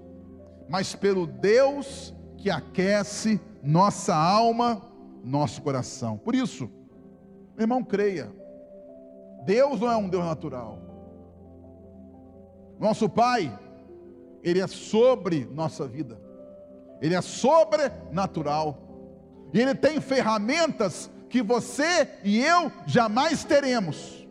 mas 0.68 0.94
pelo 0.94 1.26
Deus 1.26 2.14
que 2.36 2.50
aquece 2.50 3.40
nossa 3.62 4.14
alma, 4.14 4.82
nosso 5.24 5.62
coração. 5.62 6.16
Por 6.18 6.34
isso, 6.34 6.70
meu 7.56 7.64
irmão, 7.64 7.82
creia. 7.82 8.32
Deus 9.44 9.80
não 9.80 9.90
é 9.90 9.96
um 9.96 10.08
Deus 10.08 10.24
natural. 10.24 10.78
Nosso 12.78 13.08
Pai, 13.08 13.56
Ele 14.42 14.60
é 14.60 14.66
sobre 14.66 15.44
nossa 15.46 15.86
vida. 15.86 16.20
Ele 17.00 17.14
é 17.14 17.20
sobrenatural. 17.20 18.78
E 19.52 19.60
Ele 19.60 19.74
tem 19.74 20.00
ferramentas 20.00 21.10
que 21.28 21.42
você 21.42 22.08
e 22.24 22.40
eu 22.40 22.72
jamais 22.86 23.44
teremos. 23.44 24.26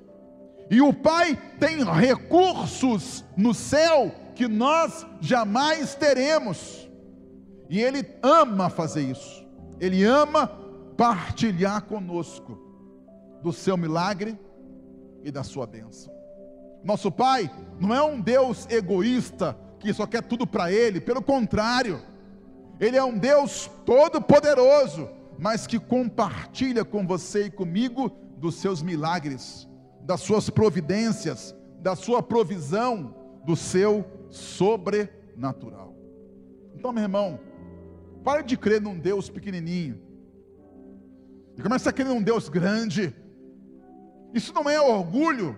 E 0.70 0.82
o 0.82 0.94
Pai 0.94 1.38
tem 1.60 1.84
recursos 1.84 3.24
no 3.36 3.54
céu 3.54 4.12
que 4.36 4.48
nós 4.48 5.06
jamais 5.22 5.96
teremos. 5.96 6.90
E 7.70 7.82
Ele 7.82 8.06
ama 8.22 8.70
fazer 8.70 9.04
isso. 9.04 9.46
Ele 9.80 10.04
ama 10.04 10.48
partilhar 10.98 11.84
conosco 11.84 12.58
do 13.42 13.54
seu 13.54 13.78
milagre 13.78 14.38
e 15.24 15.32
da 15.32 15.44
sua 15.44 15.66
bênção. 15.66 16.14
Nosso 16.84 17.12
Pai 17.12 17.52
não 17.80 17.94
é 17.94 18.02
um 18.02 18.20
Deus 18.20 18.68
egoísta 18.70 19.58
que 19.80 19.94
só 19.94 20.06
quer 20.06 20.24
tudo 20.24 20.48
para 20.48 20.72
Ele, 20.72 21.00
pelo 21.00 21.22
contrário, 21.22 22.02
Ele 22.80 22.98
é 22.98 23.04
um 23.04 23.18
Deus 23.18 23.70
todo-poderoso 23.86 25.16
mas 25.38 25.67
que 25.67 25.80
compartilha 25.80 26.84
com 26.84 27.06
você 27.06 27.45
e 27.45 27.52
comigo 27.52 28.10
dos 28.38 28.56
seus 28.56 28.82
milagres, 28.82 29.67
das 30.02 30.21
suas 30.21 30.50
providências, 30.50 31.56
da 31.80 31.95
sua 31.95 32.23
provisão, 32.23 33.15
do 33.45 33.56
seu 33.56 34.06
sobrenatural. 34.30 35.95
Então, 36.76 36.91
meu 36.91 37.04
irmão, 37.04 37.39
pare 38.23 38.43
de 38.43 38.58
crer 38.58 38.82
num 38.82 38.97
Deus 38.97 39.30
pequenininho 39.30 40.02
e 41.58 41.62
comece 41.62 41.89
a 41.89 41.93
crer 41.93 42.08
num 42.08 42.21
Deus 42.21 42.50
grande. 42.50 43.15
Isso 44.34 44.54
não 44.54 44.69
é 44.69 44.80
orgulho, 44.80 45.58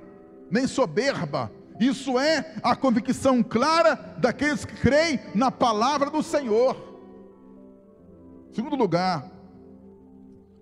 nem 0.49 0.65
soberba, 0.67 1.51
isso 1.79 2.19
é 2.19 2.55
a 2.61 2.75
convicção 2.75 3.41
clara 3.41 3.95
daqueles 4.17 4.65
que 4.65 4.75
creem 4.75 5.19
na 5.33 5.49
palavra 5.49 6.09
do 6.09 6.21
Senhor. 6.21 6.75
Segundo 8.51 8.75
lugar, 8.75 9.38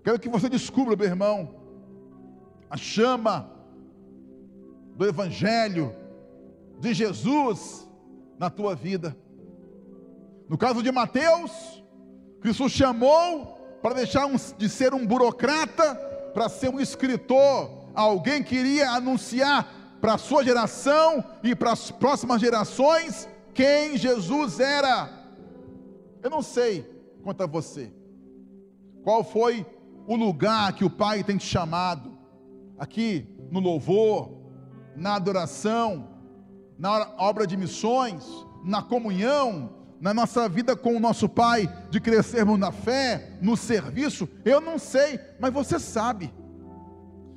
Quero 0.08 0.18
que 0.18 0.28
você 0.30 0.48
descubra, 0.48 0.96
meu 0.96 1.04
irmão, 1.04 1.54
a 2.70 2.78
chama 2.78 3.46
do 4.96 5.06
Evangelho 5.06 5.94
de 6.80 6.94
Jesus 6.94 7.86
na 8.38 8.48
tua 8.48 8.74
vida. 8.74 9.14
No 10.48 10.56
caso 10.56 10.82
de 10.82 10.90
Mateus, 10.90 11.84
Cristo 12.40 12.70
chamou 12.70 13.58
para 13.82 13.96
deixar 13.96 14.24
um, 14.24 14.36
de 14.56 14.66
ser 14.66 14.94
um 14.94 15.06
burocrata 15.06 15.94
para 16.32 16.48
ser 16.48 16.70
um 16.70 16.80
escritor, 16.80 17.70
alguém 17.94 18.42
que 18.42 18.54
iria 18.54 18.92
anunciar 18.92 19.98
para 20.00 20.14
a 20.14 20.18
sua 20.18 20.42
geração 20.42 21.22
e 21.42 21.54
para 21.54 21.72
as 21.72 21.90
próximas 21.90 22.40
gerações 22.40 23.28
quem 23.52 23.98
Jesus 23.98 24.58
era. 24.58 25.10
Eu 26.22 26.30
não 26.30 26.40
sei 26.40 26.90
quanto 27.22 27.42
a 27.42 27.46
você, 27.46 27.92
qual 29.04 29.22
foi 29.22 29.66
o 30.08 30.16
lugar 30.16 30.72
que 30.72 30.86
o 30.86 30.90
Pai 30.90 31.22
tem 31.22 31.36
te 31.36 31.44
chamado, 31.44 32.16
aqui 32.78 33.28
no 33.50 33.60
louvor, 33.60 34.30
na 34.96 35.16
adoração, 35.16 36.08
na 36.78 37.12
obra 37.18 37.46
de 37.46 37.58
missões, 37.58 38.24
na 38.64 38.80
comunhão, 38.82 39.70
na 40.00 40.14
nossa 40.14 40.48
vida 40.48 40.74
com 40.74 40.96
o 40.96 41.00
nosso 41.00 41.28
Pai, 41.28 41.68
de 41.90 42.00
crescermos 42.00 42.58
na 42.58 42.72
fé, 42.72 43.38
no 43.42 43.54
serviço, 43.54 44.26
eu 44.46 44.62
não 44.62 44.78
sei, 44.78 45.20
mas 45.38 45.52
você 45.52 45.78
sabe. 45.78 46.32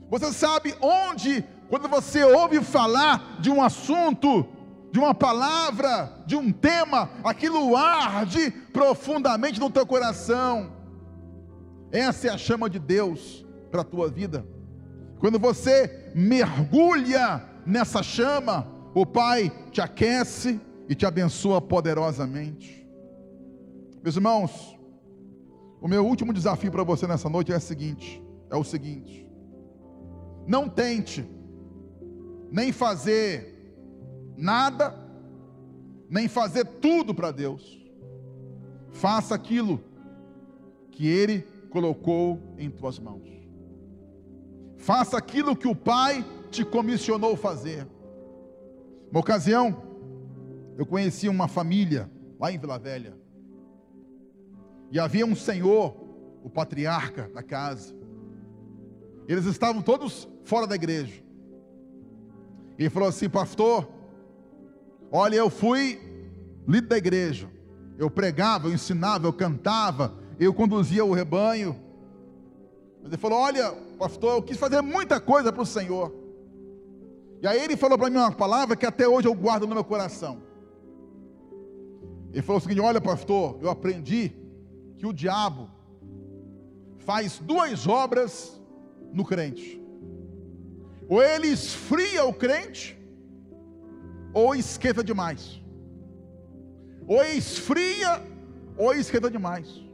Você 0.09 0.31
sabe 0.31 0.73
onde, 0.79 1.43
quando 1.67 1.89
você 1.89 2.23
ouve 2.23 2.61
falar 2.61 3.41
de 3.41 3.51
um 3.51 3.61
assunto, 3.61 4.47
de 4.93 4.99
uma 4.99 5.13
palavra, 5.13 6.23
de 6.25 6.37
um 6.37 6.53
tema, 6.53 7.09
aquilo 7.21 7.75
arde 7.75 8.49
profundamente 8.71 9.59
no 9.59 9.69
teu 9.69 9.85
coração. 9.85 10.79
Essa 11.91 12.27
é 12.27 12.29
a 12.29 12.37
chama 12.37 12.69
de 12.69 12.79
Deus 12.79 13.45
para 13.69 13.81
a 13.81 13.85
tua 13.85 14.09
vida. 14.09 14.45
Quando 15.19 15.37
você 15.37 16.11
mergulha 16.15 17.45
nessa 17.65 18.01
chama, 18.01 18.67
o 18.95 19.05
Pai 19.05 19.51
te 19.71 19.81
aquece 19.81 20.59
e 20.87 20.95
te 20.95 21.05
abençoa 21.05 21.61
poderosamente. 21.61 22.87
Meus 24.01 24.15
irmãos, 24.15 24.77
o 25.79 25.87
meu 25.87 26.05
último 26.05 26.33
desafio 26.33 26.71
para 26.71 26.83
você 26.83 27.05
nessa 27.05 27.29
noite 27.29 27.51
é 27.51 27.57
o 27.57 27.61
seguinte: 27.61 28.23
é 28.49 28.55
o 28.55 28.63
seguinte. 28.63 29.29
Não 30.47 30.67
tente 30.67 31.27
nem 32.51 32.71
fazer 32.71 33.73
nada, 34.35 34.97
nem 36.09 36.27
fazer 36.27 36.65
tudo 36.65 37.13
para 37.13 37.31
Deus. 37.31 37.79
Faça 38.91 39.35
aquilo 39.35 39.81
que 40.91 41.07
Ele 41.07 41.45
colocou 41.71 42.39
em 42.57 42.69
tuas 42.69 42.99
mãos. 42.99 43.27
Faça 44.77 45.17
aquilo 45.17 45.55
que 45.55 45.67
o 45.67 45.75
Pai 45.75 46.23
te 46.51 46.63
comissionou 46.65 47.35
fazer. 47.35 47.87
Uma 49.09 49.21
ocasião, 49.21 49.81
eu 50.77 50.85
conheci 50.85 51.29
uma 51.29 51.47
família 51.47 52.11
lá 52.39 52.51
em 52.51 52.59
Vila 52.59 52.77
Velha. 52.77 53.17
E 54.91 54.99
havia 54.99 55.25
um 55.25 55.35
senhor, 55.35 55.95
o 56.43 56.49
patriarca 56.49 57.29
da 57.33 57.41
casa. 57.41 57.95
Eles 59.27 59.45
estavam 59.45 59.81
todos 59.81 60.27
fora 60.43 60.67
da 60.67 60.75
igreja. 60.75 61.23
E 62.77 62.89
falou 62.89 63.07
assim: 63.07 63.29
Pastor, 63.29 63.87
olha, 65.11 65.35
eu 65.35 65.49
fui 65.49 65.99
líder 66.67 66.87
da 66.87 66.97
igreja. 66.97 67.49
Eu 67.97 68.09
pregava, 68.09 68.67
eu 68.67 68.73
ensinava, 68.73 69.27
eu 69.27 69.33
cantava, 69.33 70.20
eu 70.45 70.53
conduzia 70.53 71.05
o 71.05 71.13
rebanho. 71.13 71.79
Ele 73.03 73.15
falou: 73.15 73.39
Olha, 73.39 73.71
pastor, 73.99 74.37
eu 74.37 74.41
quis 74.41 74.57
fazer 74.57 74.81
muita 74.81 75.19
coisa 75.19 75.53
para 75.53 75.61
o 75.61 75.65
Senhor. 75.65 76.11
E 77.41 77.47
aí 77.47 77.59
ele 77.63 77.77
falou 77.77 77.97
para 77.97 78.09
mim 78.09 78.17
uma 78.17 78.31
palavra 78.31 78.75
que 78.75 78.85
até 78.85 79.07
hoje 79.07 79.27
eu 79.27 79.35
guardo 79.35 79.67
no 79.67 79.75
meu 79.75 79.83
coração. 79.83 80.41
Ele 82.31 82.41
falou 82.41 82.57
o 82.57 82.61
seguinte: 82.61 82.81
Olha, 82.81 82.99
pastor, 82.99 83.59
eu 83.61 83.69
aprendi 83.69 84.31
que 84.97 85.05
o 85.05 85.13
diabo 85.13 85.69
faz 86.97 87.37
duas 87.37 87.87
obras 87.87 88.59
no 89.13 89.23
crente. 89.23 89.79
Ou 91.07 91.21
ele 91.21 91.47
esfria 91.47 92.25
o 92.25 92.33
crente, 92.33 92.97
ou 94.33 94.55
esquenta 94.55 95.03
demais. 95.03 95.61
Ou 97.05 97.23
esfria, 97.25 98.23
ou 98.77 98.93
esquenta 98.93 99.29
demais. 99.29 99.90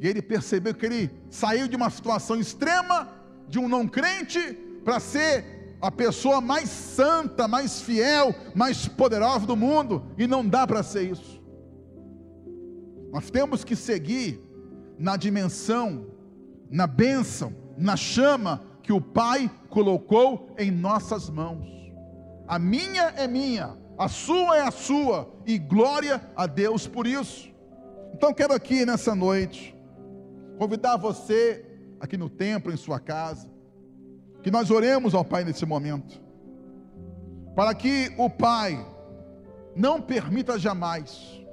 E 0.00 0.06
ele 0.06 0.20
percebeu 0.20 0.74
que 0.74 0.86
ele 0.86 1.10
saiu 1.30 1.68
de 1.68 1.76
uma 1.76 1.90
situação 1.90 2.38
extrema, 2.38 3.08
de 3.48 3.58
um 3.58 3.68
não 3.68 3.86
crente, 3.86 4.40
para 4.84 5.00
ser 5.00 5.76
a 5.80 5.90
pessoa 5.90 6.40
mais 6.40 6.68
santa, 6.68 7.46
mais 7.46 7.80
fiel, 7.80 8.34
mais 8.54 8.88
poderosa 8.88 9.46
do 9.46 9.56
mundo, 9.56 10.04
e 10.18 10.26
não 10.26 10.46
dá 10.46 10.66
para 10.66 10.82
ser 10.82 11.10
isso. 11.10 11.42
Nós 13.12 13.30
temos 13.30 13.64
que 13.64 13.76
seguir 13.76 14.40
na 14.98 15.16
dimensão, 15.16 16.06
na 16.70 16.86
bênção, 16.86 17.54
na 17.76 17.96
chama 17.96 18.62
que 18.82 18.92
o 18.92 19.00
Pai 19.00 19.50
colocou 19.68 20.54
em 20.58 20.70
nossas 20.70 21.28
mãos. 21.28 21.66
A 22.46 22.58
minha 22.58 23.12
é 23.16 23.26
minha, 23.26 23.76
a 23.98 24.08
sua 24.08 24.58
é 24.58 24.62
a 24.62 24.70
sua, 24.70 25.32
e 25.46 25.58
glória 25.58 26.20
a 26.36 26.46
Deus 26.46 26.86
por 26.86 27.06
isso. 27.06 27.50
Então 28.12 28.32
quero 28.32 28.52
aqui 28.54 28.86
nessa 28.86 29.14
noite 29.14 29.75
convidar 30.58 30.96
você 30.96 31.64
aqui 32.00 32.16
no 32.16 32.28
templo, 32.28 32.72
em 32.72 32.76
sua 32.76 32.98
casa, 32.98 33.50
que 34.42 34.50
nós 34.50 34.70
oremos 34.70 35.14
ao 35.14 35.24
Pai 35.24 35.44
nesse 35.44 35.66
momento, 35.66 36.20
para 37.54 37.74
que 37.74 38.12
o 38.18 38.28
Pai 38.28 38.84
não 39.74 40.00
permita 40.00 40.58
jamais 40.58 41.44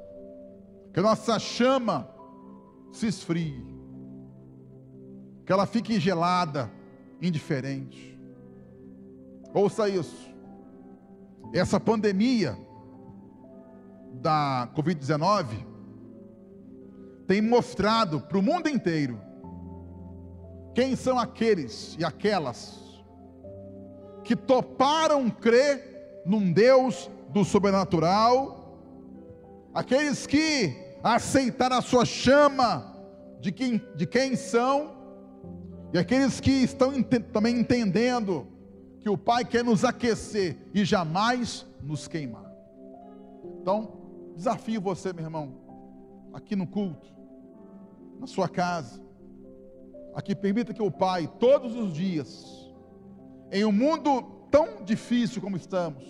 que 0.94 1.02
nossa 1.02 1.40
chama 1.40 2.08
se 2.92 3.08
esfrie, 3.08 3.66
que 5.46 5.52
ela 5.52 5.66
fique 5.66 6.00
gelada, 6.00 6.72
indiferente. 7.20 8.20
Ouça 9.54 9.90
isso. 9.90 10.32
Essa 11.52 11.80
pandemia 11.80 12.58
da 14.14 14.70
Covid-19 14.76 15.73
tem 17.28 17.42
mostrado 17.42 18.22
para 18.22 18.38
o 18.38 18.42
mundo 18.42 18.68
inteiro 18.68 19.20
quem 20.74 20.96
são 20.96 21.20
aqueles 21.20 21.96
e 22.00 22.04
aquelas 22.04 22.82
que 24.24 24.36
toparam 24.36 25.30
crer 25.30 26.22
num 26.26 26.52
Deus 26.52 27.10
do 27.30 27.44
sobrenatural, 27.44 28.80
aqueles 29.74 30.26
que 30.26 30.76
aceitaram 31.04 31.78
a 31.78 31.82
sua 31.82 32.06
chama 32.06 32.96
de 33.40 33.52
quem, 33.52 33.82
de 33.96 34.08
quem 34.08 34.36
são, 34.36 34.94
e 35.94 35.98
aqueles 35.98 36.40
que 36.40 36.52
estão 36.52 36.94
ent 36.94 37.08
também 37.32 37.60
entendendo 37.60 38.48
que 39.00 39.10
o 39.10 39.18
Pai 39.18 39.44
quer 39.44 39.64
nos 39.64 39.84
aquecer 39.84 40.58
e 40.74 40.86
jamais 40.86 41.66
nos 41.82 42.08
queimar. 42.08 42.50
Então, 43.62 44.32
desafio 44.36 44.80
você, 44.80 45.12
meu 45.12 45.26
irmão, 45.26 45.63
aqui 46.34 46.56
no 46.56 46.66
culto, 46.68 47.14
na 48.20 48.28
sua 48.28 48.50
casa, 48.50 49.02
aqui 50.16 50.36
permita 50.36 50.74
que 50.74 50.82
o 50.82 50.92
Pai, 50.92 51.32
todos 51.40 51.76
os 51.76 51.94
dias, 51.94 52.72
em 53.52 53.64
um 53.64 53.72
mundo 53.72 54.22
tão 54.50 54.84
difícil 54.84 55.42
como 55.42 55.56
estamos, 55.56 56.04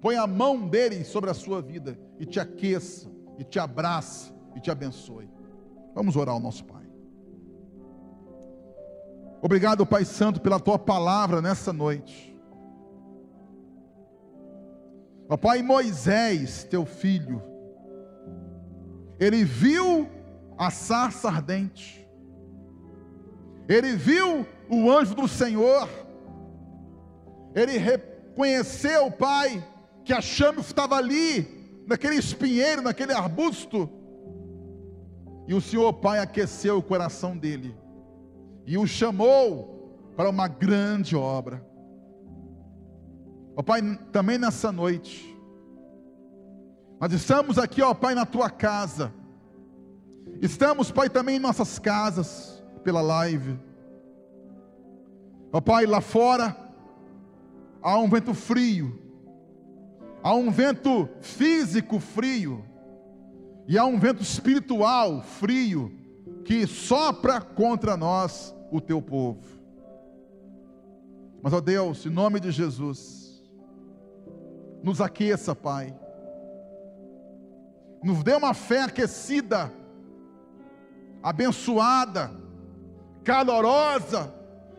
ponha 0.00 0.22
a 0.22 0.26
mão 0.26 0.68
dele 0.68 1.04
sobre 1.04 1.30
a 1.30 1.34
sua 1.34 1.60
vida 1.62 1.98
e 2.18 2.26
te 2.26 2.38
aqueça, 2.38 3.10
e 3.38 3.44
te 3.44 3.58
abrace 3.58 4.32
e 4.54 4.60
te 4.60 4.70
abençoe. 4.70 5.28
Vamos 5.94 6.16
orar 6.16 6.34
ao 6.34 6.40
nosso 6.40 6.64
Pai. 6.64 6.86
Obrigado, 9.42 9.86
Pai 9.86 10.04
Santo, 10.04 10.40
pela 10.40 10.58
tua 10.58 10.78
palavra 10.78 11.40
nessa 11.40 11.72
noite. 11.72 12.36
Ó 15.28 15.36
Pai, 15.36 15.62
Moisés, 15.62 16.64
teu 16.64 16.86
filho, 16.86 17.42
ele 19.18 19.44
viu 19.44 20.08
a 20.58 20.70
sarça 20.70 21.28
ardente, 21.28 22.06
ele 23.68 23.94
viu 23.94 24.46
o 24.68 24.90
anjo 24.90 25.14
do 25.14 25.26
Senhor, 25.26 25.88
ele 27.54 27.78
reconheceu, 27.78 29.10
Pai, 29.10 29.66
que 30.04 30.12
a 30.12 30.20
chama 30.20 30.60
estava 30.60 30.96
ali, 30.96 31.84
naquele 31.86 32.16
espinheiro, 32.16 32.82
naquele 32.82 33.12
arbusto, 33.12 33.88
e 35.48 35.54
o 35.54 35.60
Senhor, 35.60 35.92
Pai, 35.92 36.18
aqueceu 36.18 36.78
o 36.78 36.82
coração 36.82 37.36
dele 37.36 37.76
e 38.66 38.76
o 38.76 38.86
chamou 38.86 40.12
para 40.16 40.28
uma 40.28 40.48
grande 40.48 41.14
obra. 41.14 41.64
Ó 43.54 43.62
Pai, 43.62 43.80
também 44.10 44.38
nessa 44.38 44.72
noite, 44.72 45.35
nós 46.98 47.12
estamos 47.12 47.58
aqui, 47.58 47.82
ó 47.82 47.92
Pai, 47.92 48.14
na 48.14 48.24
tua 48.24 48.48
casa. 48.48 49.12
Estamos, 50.40 50.90
Pai, 50.90 51.10
também 51.10 51.36
em 51.36 51.40
nossas 51.40 51.78
casas, 51.78 52.62
pela 52.82 53.02
live. 53.02 53.58
Ó 55.52 55.60
Pai, 55.60 55.84
lá 55.86 56.00
fora 56.00 56.56
há 57.82 57.98
um 57.98 58.08
vento 58.08 58.34
frio, 58.34 58.98
há 60.22 60.34
um 60.34 60.50
vento 60.50 61.08
físico 61.20 62.00
frio, 62.00 62.64
e 63.68 63.76
há 63.76 63.84
um 63.84 63.98
vento 63.98 64.22
espiritual 64.22 65.22
frio 65.22 65.92
que 66.44 66.66
sopra 66.66 67.40
contra 67.40 67.96
nós 67.96 68.54
o 68.70 68.80
teu 68.80 69.02
povo. 69.02 69.44
Mas, 71.42 71.52
ó 71.52 71.60
Deus, 71.60 72.06
em 72.06 72.10
nome 72.10 72.40
de 72.40 72.50
Jesus, 72.50 73.44
nos 74.82 75.00
aqueça, 75.00 75.54
Pai. 75.54 75.94
Nos 78.06 78.22
dê 78.22 78.36
uma 78.36 78.54
fé 78.54 78.82
aquecida, 78.82 79.72
abençoada, 81.20 82.30
calorosa, 83.24 84.32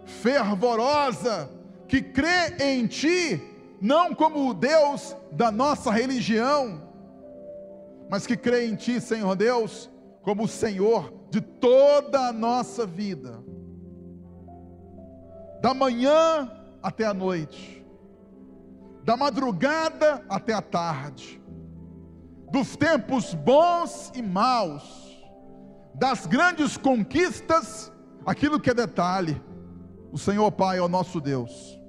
fervorosa, 0.05 1.51
que 1.89 2.01
crê 2.01 2.55
em 2.57 2.87
Ti, 2.87 3.43
não 3.81 4.15
como 4.15 4.47
o 4.47 4.53
Deus 4.53 5.13
da 5.29 5.51
nossa 5.51 5.91
religião, 5.91 6.81
mas 8.09 8.25
que 8.25 8.37
crê 8.37 8.65
em 8.65 8.77
Ti, 8.77 9.01
Senhor 9.01 9.35
Deus, 9.35 9.89
como 10.21 10.43
o 10.45 10.47
Senhor 10.47 11.13
de 11.29 11.41
toda 11.41 12.29
a 12.29 12.31
nossa 12.31 12.85
vida. 12.85 13.43
Da 15.61 15.73
manhã 15.73 16.49
até 16.81 17.03
a 17.03 17.13
noite, 17.13 17.85
da 19.03 19.17
madrugada 19.17 20.23
até 20.29 20.53
a 20.53 20.61
tarde, 20.61 21.36
dos 22.51 22.75
tempos 22.75 23.33
bons 23.33 24.11
e 24.15 24.21
maus, 24.21 25.17
das 25.93 26.25
grandes 26.25 26.77
conquistas, 26.77 27.91
aquilo 28.25 28.59
que 28.59 28.69
é 28.69 28.73
detalhe. 28.73 29.41
O 30.11 30.17
Senhor 30.17 30.51
Pai 30.51 30.77
é 30.77 30.81
o 30.81 30.87
nosso 30.87 31.19
Deus, 31.19 31.79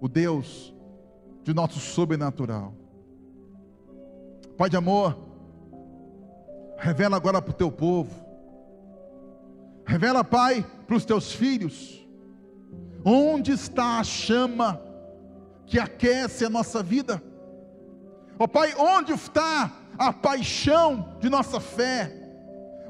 o 0.00 0.08
Deus 0.08 0.74
de 1.42 1.54
nosso 1.54 1.78
sobrenatural. 1.78 2.74
Pai 4.56 4.68
de 4.68 4.76
amor, 4.76 5.16
revela 6.76 7.16
agora 7.16 7.40
para 7.40 7.50
o 7.50 7.56
teu 7.56 7.72
povo, 7.72 8.14
revela, 9.86 10.22
Pai, 10.22 10.64
para 10.86 10.96
os 10.96 11.04
teus 11.04 11.32
filhos, 11.32 12.02
Onde 13.04 13.52
está 13.52 13.98
a 13.98 14.04
chama 14.04 14.80
que 15.66 15.78
aquece 15.78 16.44
a 16.44 16.50
nossa 16.50 16.82
vida? 16.82 17.22
Ó 18.38 18.46
Pai, 18.46 18.74
onde 18.76 19.12
está 19.12 19.70
a 19.98 20.12
paixão 20.12 21.16
de 21.20 21.28
nossa 21.28 21.60
fé? 21.60 22.12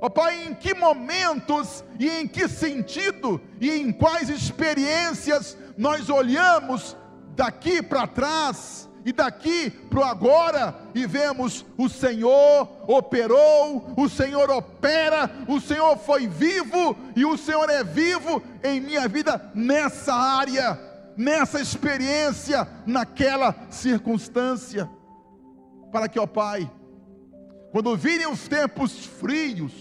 Ó 0.00 0.08
Pai, 0.08 0.46
em 0.46 0.54
que 0.54 0.74
momentos 0.74 1.84
e 1.98 2.08
em 2.08 2.26
que 2.26 2.48
sentido 2.48 3.40
e 3.60 3.70
em 3.70 3.92
quais 3.92 4.28
experiências 4.28 5.56
nós 5.76 6.10
olhamos 6.10 6.96
daqui 7.36 7.82
para 7.82 8.06
trás 8.06 8.88
e 9.04 9.12
daqui 9.12 9.70
para 9.70 10.00
o 10.00 10.04
agora, 10.04 10.76
e 10.94 11.06
vemos 11.06 11.64
o 11.76 11.88
Senhor 11.88 12.68
operou, 12.86 13.94
o 13.96 14.08
Senhor 14.08 14.48
opera, 14.50 15.30
o 15.48 15.60
Senhor 15.60 15.96
foi 15.98 16.26
vivo, 16.26 16.96
e 17.16 17.24
o 17.24 17.36
Senhor 17.36 17.68
é 17.68 17.82
vivo 17.82 18.42
em 18.62 18.80
minha 18.80 19.08
vida 19.08 19.50
nessa 19.54 20.14
área, 20.14 20.78
nessa 21.16 21.60
experiência, 21.60 22.66
naquela 22.86 23.54
circunstância. 23.70 24.88
Para 25.92 26.08
que, 26.08 26.18
ó 26.18 26.26
Pai, 26.26 26.68
quando 27.70 27.94
virem 27.96 28.26
os 28.26 28.48
tempos 28.48 29.04
frios, 29.04 29.72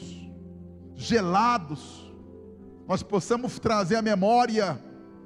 gelados, 0.93 2.13
nós 2.87 3.01
possamos 3.01 3.57
trazer 3.57 3.95
a 3.95 4.01
memória 4.01 4.79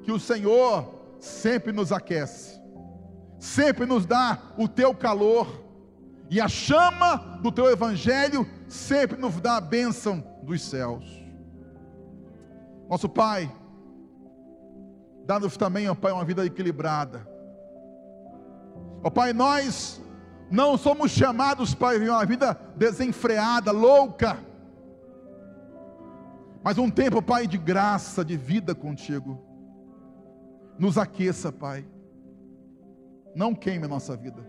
que 0.03 0.11
o 0.11 0.19
Senhor 0.19 1.17
sempre 1.19 1.73
nos 1.73 1.91
aquece, 1.91 2.61
sempre 3.39 3.88
nos 3.88 4.05
dá 4.05 4.39
o 4.57 4.67
teu 4.67 4.93
calor, 4.93 5.65
e 6.29 6.39
a 6.39 6.47
chama 6.47 7.17
do 7.41 7.51
teu 7.51 7.69
evangelho 7.69 8.47
sempre 8.67 9.17
nos 9.17 9.41
dá 9.41 9.57
a 9.57 9.61
bênção 9.61 10.23
dos 10.43 10.61
céus. 10.61 11.05
Nosso 12.88 13.09
Pai, 13.09 13.51
dá-nos 15.25 15.57
também, 15.57 15.89
ó 15.89 15.95
Pai, 15.95 16.11
uma 16.11 16.25
vida 16.25 16.45
equilibrada. 16.45 17.27
Ó 19.03 19.09
Pai, 19.09 19.33
nós 19.33 20.01
não 20.49 20.77
somos 20.77 21.11
chamados 21.11 21.73
para 21.73 21.97
viver 21.97 22.09
uma 22.09 22.25
vida 22.25 22.59
desenfreada, 22.75 23.71
louca, 23.71 24.37
mas 26.65 26.79
um 26.79 26.89
tempo, 26.89 27.21
Pai, 27.21 27.45
de 27.45 27.59
graça, 27.59 28.25
de 28.25 28.35
vida 28.35 28.73
contigo. 28.73 29.39
Nos 30.79 30.97
aqueça, 30.97 31.51
Pai. 31.51 31.85
Não 33.35 33.53
queime 33.53 33.85
a 33.85 33.87
nossa 33.87 34.17
vida. 34.17 34.43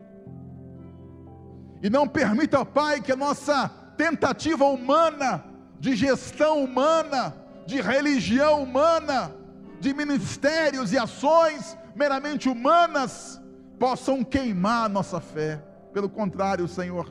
E 1.82 1.90
não 1.90 2.08
permita, 2.08 2.64
Pai, 2.64 3.02
que 3.02 3.12
a 3.12 3.16
nossa 3.16 3.68
tentativa 3.98 4.64
humana, 4.64 5.44
de 5.78 5.94
gestão 5.94 6.64
humana, 6.64 7.36
de 7.66 7.82
religião 7.82 8.62
humana, 8.62 9.30
de 9.78 9.92
ministérios 9.92 10.94
e 10.94 10.98
ações 10.98 11.76
meramente 11.94 12.48
humanas, 12.48 13.38
possam 13.78 14.24
queimar 14.24 14.86
a 14.86 14.88
nossa 14.88 15.20
fé. 15.20 15.62
Pelo 15.96 16.10
contrário, 16.10 16.68
Senhor, 16.68 17.10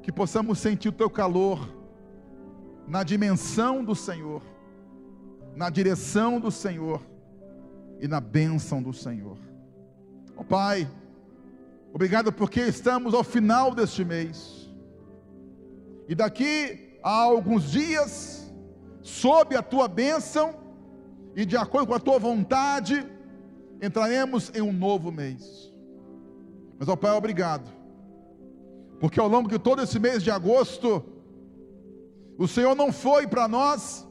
que 0.00 0.12
possamos 0.12 0.60
sentir 0.60 0.90
o 0.90 0.92
teu 0.92 1.10
calor 1.10 1.58
na 2.86 3.02
dimensão 3.02 3.84
do 3.84 3.96
Senhor, 3.96 4.40
na 5.56 5.68
direção 5.70 6.38
do 6.38 6.52
Senhor 6.52 7.02
e 7.98 8.06
na 8.06 8.20
bênção 8.20 8.80
do 8.80 8.92
Senhor. 8.92 9.36
Ó 10.36 10.42
oh, 10.42 10.44
Pai, 10.44 10.88
obrigado 11.92 12.32
porque 12.32 12.60
estamos 12.60 13.12
ao 13.12 13.24
final 13.24 13.74
deste 13.74 14.04
mês. 14.04 14.70
E 16.08 16.14
daqui 16.14 16.96
a 17.02 17.10
alguns 17.10 17.72
dias, 17.72 18.54
sob 19.02 19.56
a 19.56 19.62
tua 19.64 19.88
bênção 19.88 20.54
e 21.34 21.44
de 21.44 21.56
acordo 21.56 21.88
com 21.88 21.94
a 21.94 21.98
tua 21.98 22.20
vontade, 22.20 23.04
entraremos 23.82 24.52
em 24.54 24.62
um 24.62 24.72
novo 24.72 25.10
mês. 25.10 25.69
Mas, 26.80 26.88
ó 26.88 26.96
Pai, 26.96 27.10
obrigado. 27.10 27.70
Porque 28.98 29.20
ao 29.20 29.28
longo 29.28 29.50
de 29.50 29.58
todo 29.58 29.82
esse 29.82 29.98
mês 29.98 30.22
de 30.22 30.30
agosto, 30.30 31.04
o 32.38 32.48
Senhor 32.48 32.74
não 32.74 32.90
foi 32.90 33.26
para 33.26 33.46
nós 33.46 34.08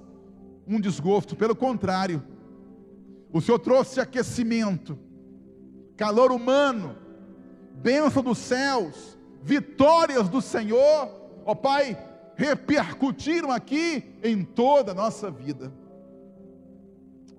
um 0.67 0.79
desgosto, 0.79 1.35
pelo 1.35 1.55
contrário, 1.55 2.23
o 3.33 3.41
Senhor 3.41 3.57
trouxe 3.57 3.99
aquecimento, 3.99 4.99
calor 5.97 6.31
humano, 6.31 6.95
bênção 7.73 8.21
dos 8.21 8.37
céus, 8.37 9.17
vitórias 9.41 10.29
do 10.29 10.39
Senhor, 10.39 11.09
ó 11.45 11.55
Pai, 11.55 11.97
repercutiram 12.35 13.51
aqui 13.51 14.15
em 14.23 14.43
toda 14.43 14.91
a 14.91 14.95
nossa 14.95 15.31
vida. 15.31 15.73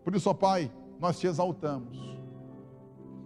Por 0.02 0.16
isso, 0.16 0.28
ó 0.28 0.34
Pai, 0.34 0.72
nós 0.98 1.20
te 1.20 1.28
exaltamos 1.28 2.09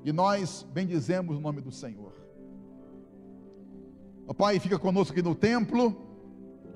e 0.05 0.13
nós 0.13 0.67
bendizemos 0.73 1.37
o 1.37 1.41
nome 1.41 1.61
do 1.61 1.73
Senhor. 1.73 2.13
Ó 4.27 4.35
Pai, 4.35 4.61
fica 4.61 4.79
conosco 4.79 5.13
aqui 5.13 5.23
no 5.23 5.35
templo 5.35 5.97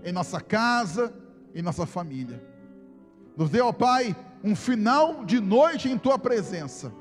em 0.02 0.12
nossa 0.12 0.40
casa, 0.40 1.14
em 1.54 1.62
nossa 1.62 1.86
família. 1.86 2.42
Nos 3.36 3.50
dê, 3.50 3.60
ó 3.60 3.72
Pai, 3.72 4.16
um 4.42 4.56
final 4.56 5.24
de 5.24 5.40
noite 5.40 5.88
em 5.88 5.98
tua 5.98 6.18
presença. 6.18 6.92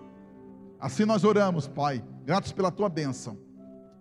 Assim 0.80 1.06
nós 1.06 1.24
oramos, 1.24 1.68
Pai, 1.68 2.04
gratos 2.26 2.52
pela 2.52 2.72
tua 2.72 2.90
bênção, 2.90 3.38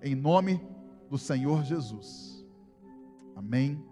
em 0.03 0.15
nome 0.15 0.61
do 1.09 1.17
Senhor 1.17 1.65
Jesus. 1.65 2.45
Amém. 3.35 3.83